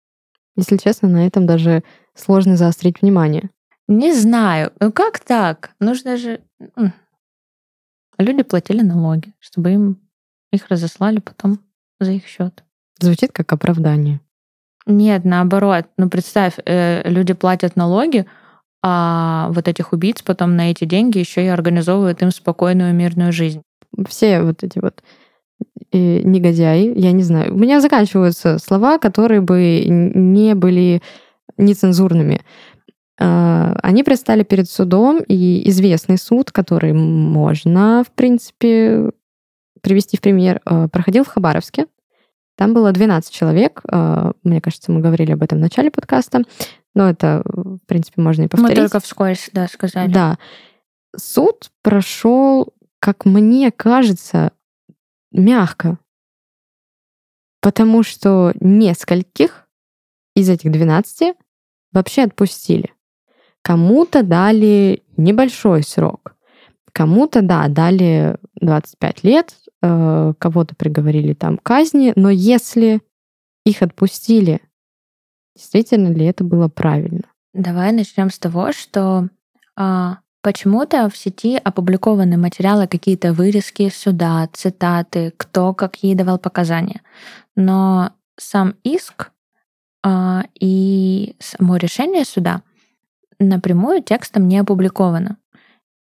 Если 0.57 0.77
честно, 0.77 1.09
на 1.09 1.27
этом 1.27 1.46
даже 1.46 1.83
сложно 2.14 2.57
заострить 2.57 3.01
внимание. 3.01 3.51
Не 3.87 4.12
знаю. 4.12 4.72
Ну 4.81 4.92
как 4.92 5.20
так? 5.20 5.70
Нужно 5.81 6.16
же... 6.16 6.42
Люди 8.18 8.42
платили 8.42 8.83
налоги, 8.83 9.33
чтобы 9.38 9.72
им 9.72 10.11
их 10.53 10.68
разослали 10.68 11.20
потом 11.20 11.61
за 12.01 12.12
их 12.12 12.27
счет. 12.27 12.64
Звучит 12.98 13.32
как 13.32 13.52
оправдание. 13.52 14.20
Нет, 14.87 15.24
наоборот. 15.24 15.87
Ну, 15.98 16.08
представь, 16.08 16.54
э, 16.64 17.08
люди 17.08 17.34
платят 17.34 17.76
налоги, 17.76 18.26
а 18.82 19.48
вот 19.50 19.68
этих 19.68 19.92
убийц 19.92 20.22
потом 20.22 20.56
на 20.56 20.70
эти 20.70 20.84
деньги 20.84 21.18
еще 21.18 21.44
и 21.44 21.48
организовывают 21.48 22.22
им 22.22 22.30
спокойную 22.30 22.94
мирную 22.94 23.32
жизнь. 23.32 23.62
Все 24.08 24.42
вот 24.42 24.62
эти 24.62 24.78
вот 24.78 25.02
э, 25.92 26.20
негодяи, 26.22 26.98
я 26.98 27.12
не 27.12 27.22
знаю. 27.22 27.54
У 27.54 27.58
меня 27.58 27.80
заканчиваются 27.80 28.58
слова, 28.58 28.98
которые 28.98 29.40
бы 29.40 29.84
не 29.87 30.54
были 30.54 31.02
нецензурными. 31.58 32.40
Э, 33.18 33.74
они 33.82 34.04
предстали 34.04 34.42
перед 34.42 34.70
судом, 34.70 35.20
и 35.26 35.68
известный 35.68 36.18
суд, 36.18 36.52
который 36.52 36.92
можно, 36.92 38.04
в 38.06 38.12
принципе, 38.12 39.11
привести 39.82 40.16
в 40.16 40.20
пример, 40.20 40.61
э, 40.64 40.88
проходил 40.88 41.24
в 41.24 41.28
Хабаровске. 41.28 41.87
Там 42.58 42.74
было 42.74 42.90
12 42.90 43.32
человек. 43.32 43.82
Э, 43.88 44.32
мне 44.42 44.60
кажется, 44.60 44.90
мы 44.90 45.00
говорили 45.00 45.30
об 45.30 45.44
этом 45.44 45.58
в 45.58 45.60
начале 45.60 45.92
подкаста. 45.92 46.42
Но 46.92 47.08
это, 47.08 47.42
в 47.44 47.78
принципе, 47.86 48.20
можно 48.20 48.42
и 48.42 48.48
повторить. 48.48 48.76
Мы 48.76 48.82
только 48.82 48.98
вскользь, 48.98 49.48
да, 49.52 49.68
сказали. 49.68 50.12
Да. 50.12 50.38
Суд 51.16 51.70
прошел, 51.82 52.74
как 52.98 53.24
мне 53.24 53.70
кажется, 53.70 54.50
мягко. 55.30 55.98
Потому 57.60 58.02
что 58.02 58.52
нескольких 58.58 59.68
из 60.34 60.48
этих 60.48 60.72
12 60.72 61.36
вообще 61.92 62.22
отпустили. 62.22 62.92
Кому-то 63.62 64.24
дали 64.24 65.04
небольшой 65.16 65.84
срок. 65.84 66.34
Кому-то, 66.92 67.40
да, 67.40 67.68
дали 67.68 68.36
25 68.56 69.22
лет, 69.22 69.54
Э, 69.80 70.32
кого-то 70.38 70.74
приговорили 70.74 71.34
там 71.34 71.56
к 71.56 71.62
казни, 71.62 72.12
но 72.16 72.30
если 72.30 73.00
их 73.64 73.82
отпустили, 73.82 74.60
действительно 75.54 76.08
ли 76.08 76.24
это 76.24 76.42
было 76.42 76.68
правильно? 76.68 77.24
Давай 77.54 77.92
начнем 77.92 78.30
с 78.30 78.38
того, 78.38 78.72
что 78.72 79.28
а, 79.76 80.18
почему-то 80.42 81.08
в 81.08 81.16
сети 81.16 81.56
опубликованы 81.56 82.36
материалы, 82.36 82.88
какие-то 82.88 83.32
вырезки 83.32 83.88
суда, 83.90 84.48
цитаты, 84.52 85.32
кто 85.36 85.74
какие 85.74 86.14
давал 86.14 86.38
показания. 86.38 87.02
Но 87.54 88.12
сам 88.36 88.74
иск 88.82 89.30
а, 90.04 90.44
и 90.58 91.36
само 91.38 91.76
решение 91.76 92.24
суда 92.24 92.62
напрямую 93.38 94.02
текстом 94.02 94.48
не 94.48 94.58
опубликовано. 94.58 95.38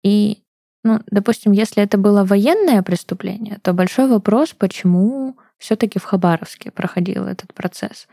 И 0.03 0.41
ну, 0.83 1.01
допустим, 1.11 1.51
если 1.51 1.83
это 1.83 1.97
было 1.97 2.23
военное 2.23 2.81
преступление, 2.83 3.59
то 3.61 3.73
большой 3.73 4.07
вопрос, 4.07 4.53
почему 4.57 5.37
все-таки 5.57 5.99
в 5.99 6.03
Хабаровске 6.05 6.71
проходил 6.71 7.25
этот 7.25 7.53
процесс. 7.53 8.07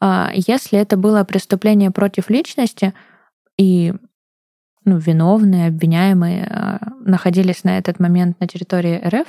А 0.00 0.30
если 0.32 0.78
это 0.78 0.96
было 0.96 1.24
преступление 1.24 1.90
против 1.90 2.30
личности, 2.30 2.94
и 3.58 3.94
ну, 4.84 4.98
виновные, 4.98 5.68
обвиняемые 5.68 6.44
а, 6.44 6.78
находились 7.00 7.64
на 7.64 7.78
этот 7.78 7.98
момент 7.98 8.38
на 8.38 8.46
территории 8.46 9.00
РФ, 9.04 9.26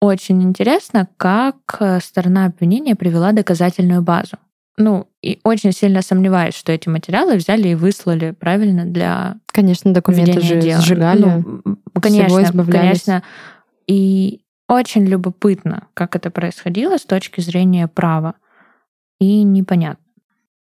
очень 0.00 0.42
интересно, 0.42 1.08
как 1.16 1.80
сторона 2.02 2.46
обвинения 2.46 2.94
привела 2.94 3.32
доказательную 3.32 4.02
базу. 4.02 4.36
Ну, 4.76 5.06
и 5.22 5.38
очень 5.44 5.72
сильно 5.72 6.02
сомневаюсь, 6.02 6.54
что 6.54 6.72
эти 6.72 6.88
материалы 6.88 7.36
взяли 7.36 7.68
и 7.68 7.74
выслали 7.74 8.32
правильно 8.32 8.84
для 8.84 9.36
Конечно, 9.46 9.92
документы 9.92 10.40
же 10.40 10.60
дела. 10.60 10.80
сжигали, 10.80 11.20
ну, 11.22 11.62
конечно, 12.00 12.64
конечно. 12.64 13.22
И 13.86 14.42
очень 14.68 15.04
любопытно, 15.06 15.88
как 15.94 16.16
это 16.16 16.30
происходило 16.30 16.96
с 16.96 17.04
точки 17.04 17.40
зрения 17.40 17.88
права. 17.88 18.34
И 19.20 19.42
непонятно. 19.42 20.04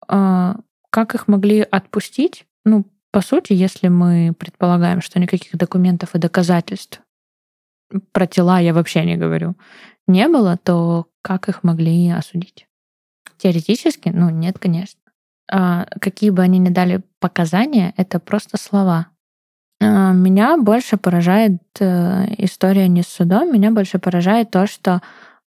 А, 0.08 0.56
как 0.90 1.14
их 1.14 1.28
могли 1.28 1.60
отпустить? 1.60 2.44
Ну, 2.64 2.86
по 3.10 3.20
сути, 3.20 3.52
если 3.52 3.88
мы 3.88 4.34
предполагаем, 4.36 5.00
что 5.00 5.20
никаких 5.20 5.56
документов 5.56 6.14
и 6.14 6.18
доказательств 6.18 7.00
про 8.12 8.26
тела 8.26 8.58
я 8.58 8.74
вообще 8.74 9.04
не 9.04 9.16
говорю, 9.16 9.54
не 10.06 10.28
было, 10.28 10.56
то 10.56 11.06
как 11.22 11.48
их 11.48 11.62
могли 11.62 12.10
осудить? 12.10 12.66
Теоретически, 13.38 14.08
ну 14.08 14.30
нет, 14.30 14.58
конечно. 14.58 15.00
А, 15.50 15.86
какие 16.00 16.30
бы 16.30 16.42
они 16.42 16.58
ни 16.58 16.70
дали 16.70 17.02
показания, 17.20 17.94
это 17.96 18.18
просто 18.18 18.56
слова. 18.58 19.08
А, 19.84 20.12
меня 20.12 20.56
больше 20.56 20.96
поражает 20.96 21.60
а, 21.80 22.24
история 22.38 22.88
не 22.88 23.02
с 23.02 23.08
судом, 23.08 23.52
меня 23.52 23.70
больше 23.70 23.98
поражает 23.98 24.50
то, 24.50 24.66
что 24.66 25.02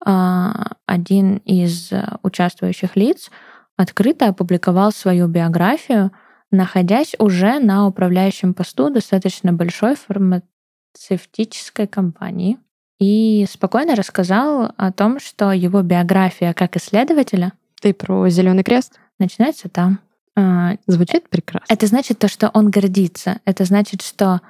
а, 0.05 0.73
один 0.85 1.37
из 1.37 1.91
участвующих 2.23 2.95
лиц 2.95 3.31
открыто 3.75 4.27
опубликовал 4.27 4.91
свою 4.91 5.27
биографию, 5.27 6.11
находясь 6.51 7.15
уже 7.19 7.59
на 7.59 7.87
управляющем 7.87 8.53
посту 8.53 8.89
достаточно 8.89 9.51
большой 9.53 9.95
фармацевтической 9.95 11.87
компании 11.87 12.57
и 12.99 13.45
спокойно 13.49 13.95
рассказал 13.95 14.71
о 14.77 14.91
том, 14.91 15.19
что 15.19 15.51
его 15.51 15.81
биография 15.81 16.53
как 16.53 16.77
исследователя 16.77 17.53
ты 17.81 17.93
про 17.93 18.29
Зеленый 18.29 18.63
крест? 18.63 18.99
Начинается 19.19 19.69
там. 19.69 19.99
А, 20.37 20.75
Звучит 20.85 21.29
прекрасно. 21.29 21.65
Это 21.67 21.87
значит 21.87 22.19
то, 22.19 22.27
что 22.27 22.49
он 22.53 22.69
гордится. 22.69 23.39
Это 23.43 23.65
значит, 23.65 24.03
что 24.03 24.41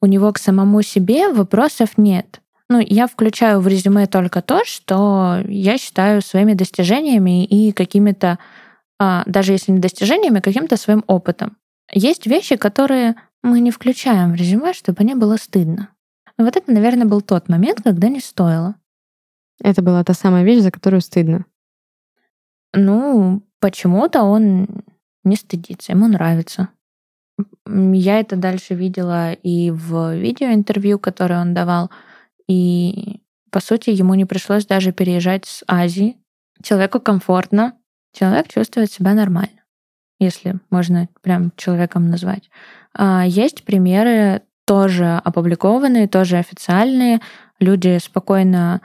у 0.00 0.06
него 0.06 0.32
к 0.32 0.38
самому 0.38 0.82
себе 0.82 1.32
вопросов 1.32 1.96
нет. 1.96 2.40
Ну, 2.68 2.80
я 2.80 3.06
включаю 3.06 3.60
в 3.60 3.68
резюме 3.68 4.06
только 4.08 4.42
то, 4.42 4.64
что 4.64 5.40
я 5.46 5.78
считаю 5.78 6.20
своими 6.20 6.54
достижениями 6.54 7.44
и 7.44 7.70
какими-то, 7.70 8.40
а, 8.98 9.22
даже 9.26 9.52
если 9.52 9.70
не 9.70 9.78
достижениями, 9.78 10.40
каким-то 10.40 10.76
своим 10.76 11.04
опытом. 11.06 11.56
Есть 11.92 12.26
вещи, 12.26 12.56
которые 12.56 13.14
мы 13.44 13.60
не 13.60 13.70
включаем 13.70 14.32
в 14.32 14.34
резюме, 14.34 14.72
чтобы 14.72 15.04
не 15.04 15.14
было 15.14 15.36
стыдно. 15.36 15.90
Но 16.36 16.44
вот 16.44 16.56
это, 16.56 16.72
наверное, 16.72 17.06
был 17.06 17.20
тот 17.20 17.48
момент, 17.48 17.82
когда 17.84 18.08
не 18.08 18.18
стоило. 18.18 18.74
Это 19.62 19.80
была 19.80 20.02
та 20.02 20.12
самая 20.12 20.42
вещь, 20.42 20.62
за 20.62 20.72
которую 20.72 21.02
стыдно. 21.02 21.46
Ну, 22.74 23.42
почему-то 23.60 24.24
он 24.24 24.66
не 25.26 25.36
стыдится, 25.36 25.92
ему 25.92 26.06
нравится. 26.06 26.68
Я 27.66 28.20
это 28.20 28.36
дальше 28.36 28.74
видела 28.74 29.32
и 29.32 29.70
в 29.70 30.14
видеоинтервью, 30.14 30.98
которое 30.98 31.40
он 31.40 31.52
давал. 31.52 31.90
И, 32.48 33.20
по 33.50 33.60
сути, 33.60 33.90
ему 33.90 34.14
не 34.14 34.24
пришлось 34.24 34.64
даже 34.64 34.92
переезжать 34.92 35.44
с 35.44 35.62
Азии. 35.66 36.16
Человеку 36.62 37.00
комфортно, 37.00 37.74
человек 38.12 38.48
чувствует 38.48 38.90
себя 38.90 39.12
нормально, 39.12 39.64
если 40.18 40.58
можно 40.70 41.08
прям 41.20 41.52
человеком 41.56 42.08
назвать. 42.08 42.48
А 42.94 43.26
есть 43.26 43.64
примеры 43.64 44.42
тоже 44.64 45.20
опубликованные, 45.22 46.08
тоже 46.08 46.38
официальные. 46.38 47.20
Люди 47.60 47.98
спокойно 47.98 48.80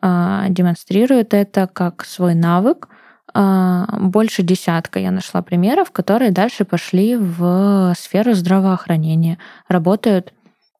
а, 0.00 0.48
демонстрируют 0.48 1.34
это 1.34 1.66
как 1.66 2.04
свой 2.04 2.34
навык, 2.34 2.88
больше 3.36 4.42
десятка 4.42 4.98
я 4.98 5.10
нашла 5.10 5.42
примеров, 5.42 5.90
которые 5.90 6.30
дальше 6.30 6.64
пошли 6.64 7.16
в 7.16 7.92
сферу 7.98 8.34
здравоохранения, 8.34 9.38
работают 9.68 10.32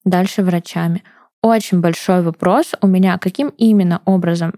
дальше 0.04 0.42
врачами. 0.42 1.02
Очень 1.42 1.80
большой 1.80 2.22
вопрос 2.22 2.72
у 2.80 2.86
меня, 2.86 3.18
каким 3.18 3.48
именно 3.58 4.00
образом 4.04 4.54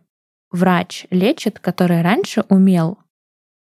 врач 0.51 1.07
лечит, 1.11 1.59
который 1.59 2.03
раньше 2.03 2.45
умел 2.49 2.99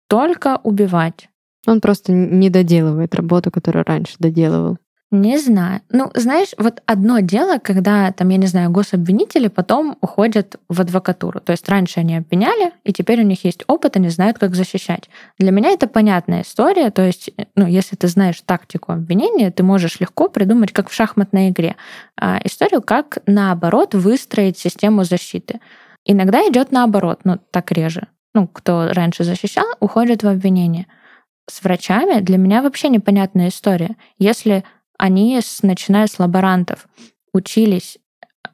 только 0.09 0.59
убивать. 0.62 1.28
Он 1.66 1.80
просто 1.80 2.12
не 2.12 2.51
доделывает 2.51 3.14
работу, 3.14 3.51
которую 3.51 3.85
раньше 3.85 4.16
доделывал. 4.18 4.78
Не 5.13 5.37
знаю. 5.39 5.83
Ну, 5.91 6.11
знаешь, 6.15 6.55
вот 6.57 6.81
одно 6.87 7.19
дело, 7.21 7.59
когда, 7.59 8.11
там, 8.13 8.31
я 8.31 8.39
не 8.39 8.47
знаю, 8.47 8.71
гособвинители 8.71 9.49
потом 9.49 9.99
уходят 10.01 10.57
в 10.71 10.81
адвокатуру. 10.81 11.39
То 11.39 11.53
есть 11.53 11.69
раньше 11.69 12.01
они 12.01 12.17
обвиняли, 12.17 12.73
и 12.83 12.95
теперь 12.95 13.21
у 13.21 13.27
них 13.27 13.45
есть 13.45 13.63
опыт, 13.67 13.97
они 13.97 14.09
знают, 14.09 14.39
как 14.39 14.55
защищать. 14.55 15.11
Для 15.39 15.51
меня 15.53 15.69
это 15.69 15.87
понятная 15.87 16.41
история. 16.41 16.91
То 16.91 17.03
есть, 17.03 17.29
ну, 17.57 17.67
если 17.67 17.95
ты 17.95 18.09
знаешь 18.09 18.41
тактику 18.41 18.93
обвинения, 18.93 19.51
ты 19.51 19.63
можешь 19.63 20.01
легко 20.01 20.31
придумать, 20.31 20.73
как 20.73 20.89
в 20.89 20.95
шахматной 20.95 21.51
игре, 21.51 21.77
а, 22.19 22.41
историю, 22.45 22.81
как 22.81 23.19
наоборот 23.27 23.95
выстроить 23.95 24.57
систему 24.57 25.05
защиты. 25.05 25.61
Иногда 26.07 26.41
идет 26.49 26.73
наоборот, 26.73 27.21
но 27.25 27.39
так 27.51 27.71
реже. 27.71 28.07
Ну, 28.33 28.49
кто 28.49 28.89
раньше 28.95 29.25
защищал, 29.25 29.67
уходит 29.79 30.23
в 30.23 30.29
обвинение. 30.29 30.87
С 31.51 31.63
врачами 31.63 32.21
для 32.21 32.39
меня 32.39 32.63
вообще 32.63 32.89
непонятная 32.89 33.49
история. 33.49 33.97
Если 34.19 34.65
они, 35.03 35.40
начиная 35.62 36.07
с 36.07 36.20
лаборантов, 36.20 36.86
учились, 37.34 37.98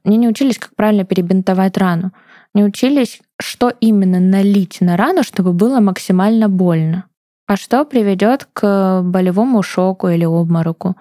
они 0.02 0.16
не 0.16 0.28
учились, 0.28 0.58
как 0.58 0.74
правильно 0.74 1.04
перебинтовать 1.04 1.76
рану, 1.76 2.12
не 2.54 2.64
учились, 2.64 3.20
что 3.38 3.68
именно 3.68 4.18
налить 4.18 4.80
на 4.80 4.96
рану, 4.96 5.24
чтобы 5.24 5.52
было 5.52 5.80
максимально 5.80 6.48
больно. 6.48 7.04
А 7.46 7.56
что 7.56 7.84
приведет 7.84 8.48
к 8.50 9.02
болевому 9.02 9.62
шоку 9.62 10.08
или 10.08 10.24
обмороку? 10.24 10.96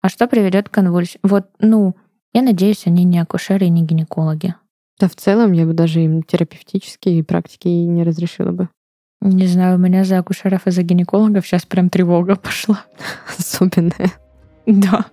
А 0.00 0.08
что 0.08 0.26
приведет 0.28 0.70
к 0.70 0.72
конвульсии? 0.72 1.20
Вот, 1.22 1.48
ну, 1.58 1.94
я 2.32 2.40
надеюсь, 2.40 2.86
они 2.86 3.04
не 3.04 3.18
акушеры 3.18 3.66
и 3.66 3.70
не 3.70 3.82
гинекологи. 3.82 4.54
Да, 4.98 5.08
в 5.08 5.14
целом, 5.14 5.52
я 5.52 5.66
бы 5.66 5.74
даже 5.74 6.00
им 6.00 6.22
терапевтические 6.22 7.22
практики 7.22 7.68
не 7.68 8.02
разрешила 8.02 8.52
бы. 8.52 8.70
Не 9.20 9.46
знаю, 9.46 9.74
у 9.76 9.78
меня 9.78 10.04
за 10.04 10.20
акушеров 10.20 10.66
и 10.66 10.70
за 10.70 10.82
гинекологов 10.82 11.46
сейчас 11.46 11.66
прям 11.66 11.90
тревога 11.90 12.36
пошла. 12.36 12.80
Особенная. 13.38 14.12
Да. 14.66 15.06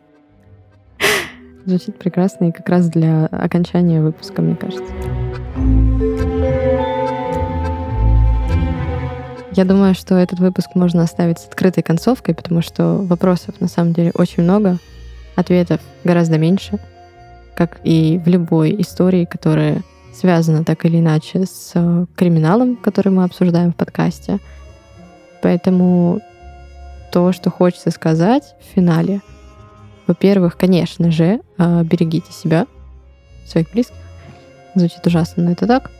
Звучит 1.65 1.97
прекрасно 1.97 2.45
и 2.45 2.51
как 2.51 2.67
раз 2.67 2.89
для 2.89 3.27
окончания 3.27 4.01
выпуска, 4.01 4.41
мне 4.41 4.55
кажется. 4.55 4.91
Я 9.55 9.65
думаю, 9.65 9.93
что 9.93 10.15
этот 10.15 10.39
выпуск 10.39 10.69
можно 10.73 11.03
оставить 11.03 11.37
с 11.37 11.45
открытой 11.45 11.83
концовкой, 11.83 12.33
потому 12.33 12.61
что 12.61 12.97
вопросов 12.97 13.61
на 13.61 13.67
самом 13.67 13.93
деле 13.93 14.11
очень 14.15 14.43
много, 14.43 14.77
ответов 15.35 15.79
гораздо 16.03 16.39
меньше, 16.39 16.79
как 17.55 17.79
и 17.83 18.19
в 18.25 18.27
любой 18.27 18.75
истории, 18.81 19.25
которая 19.25 19.83
связана 20.13 20.65
так 20.65 20.83
или 20.85 20.97
иначе 20.97 21.45
с 21.45 22.07
криминалом, 22.15 22.75
который 22.75 23.09
мы 23.09 23.23
обсуждаем 23.23 23.71
в 23.71 23.75
подкасте. 23.75 24.39
Поэтому 25.43 26.19
то, 27.11 27.31
что 27.31 27.51
хочется 27.51 27.91
сказать 27.91 28.55
в 28.59 28.75
финале— 28.75 29.21
во-первых, 30.07 30.57
конечно 30.57 31.11
же, 31.11 31.41
а, 31.57 31.83
берегите 31.83 32.31
себя, 32.31 32.67
своих 33.45 33.71
близких. 33.71 33.95
Звучит 34.75 35.05
ужасно, 35.05 35.43
но 35.43 35.51
это 35.51 35.67
так. 35.67 35.91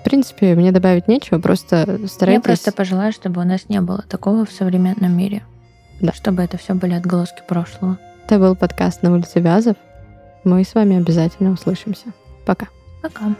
В 0.00 0.04
принципе, 0.04 0.54
мне 0.54 0.72
добавить 0.72 1.08
нечего, 1.08 1.38
просто 1.38 2.06
старайтесь... 2.08 2.42
Я 2.44 2.54
просто 2.54 2.72
пожелаю, 2.72 3.12
чтобы 3.12 3.40
у 3.40 3.44
нас 3.44 3.68
не 3.68 3.80
было 3.80 4.02
такого 4.08 4.46
в 4.46 4.52
современном 4.52 5.16
мире. 5.16 5.42
Да. 6.00 6.12
Чтобы 6.12 6.42
это 6.42 6.56
все 6.56 6.74
были 6.74 6.94
отголоски 6.94 7.42
прошлого. 7.46 7.98
Это 8.24 8.38
был 8.38 8.56
подкаст 8.56 9.02
«На 9.02 9.12
улице 9.12 9.40
Вязов». 9.40 9.76
Мы 10.44 10.64
с 10.64 10.74
вами 10.74 10.96
обязательно 10.96 11.50
услышимся. 11.50 12.06
Пока. 12.46 12.68
Пока. 13.02 13.34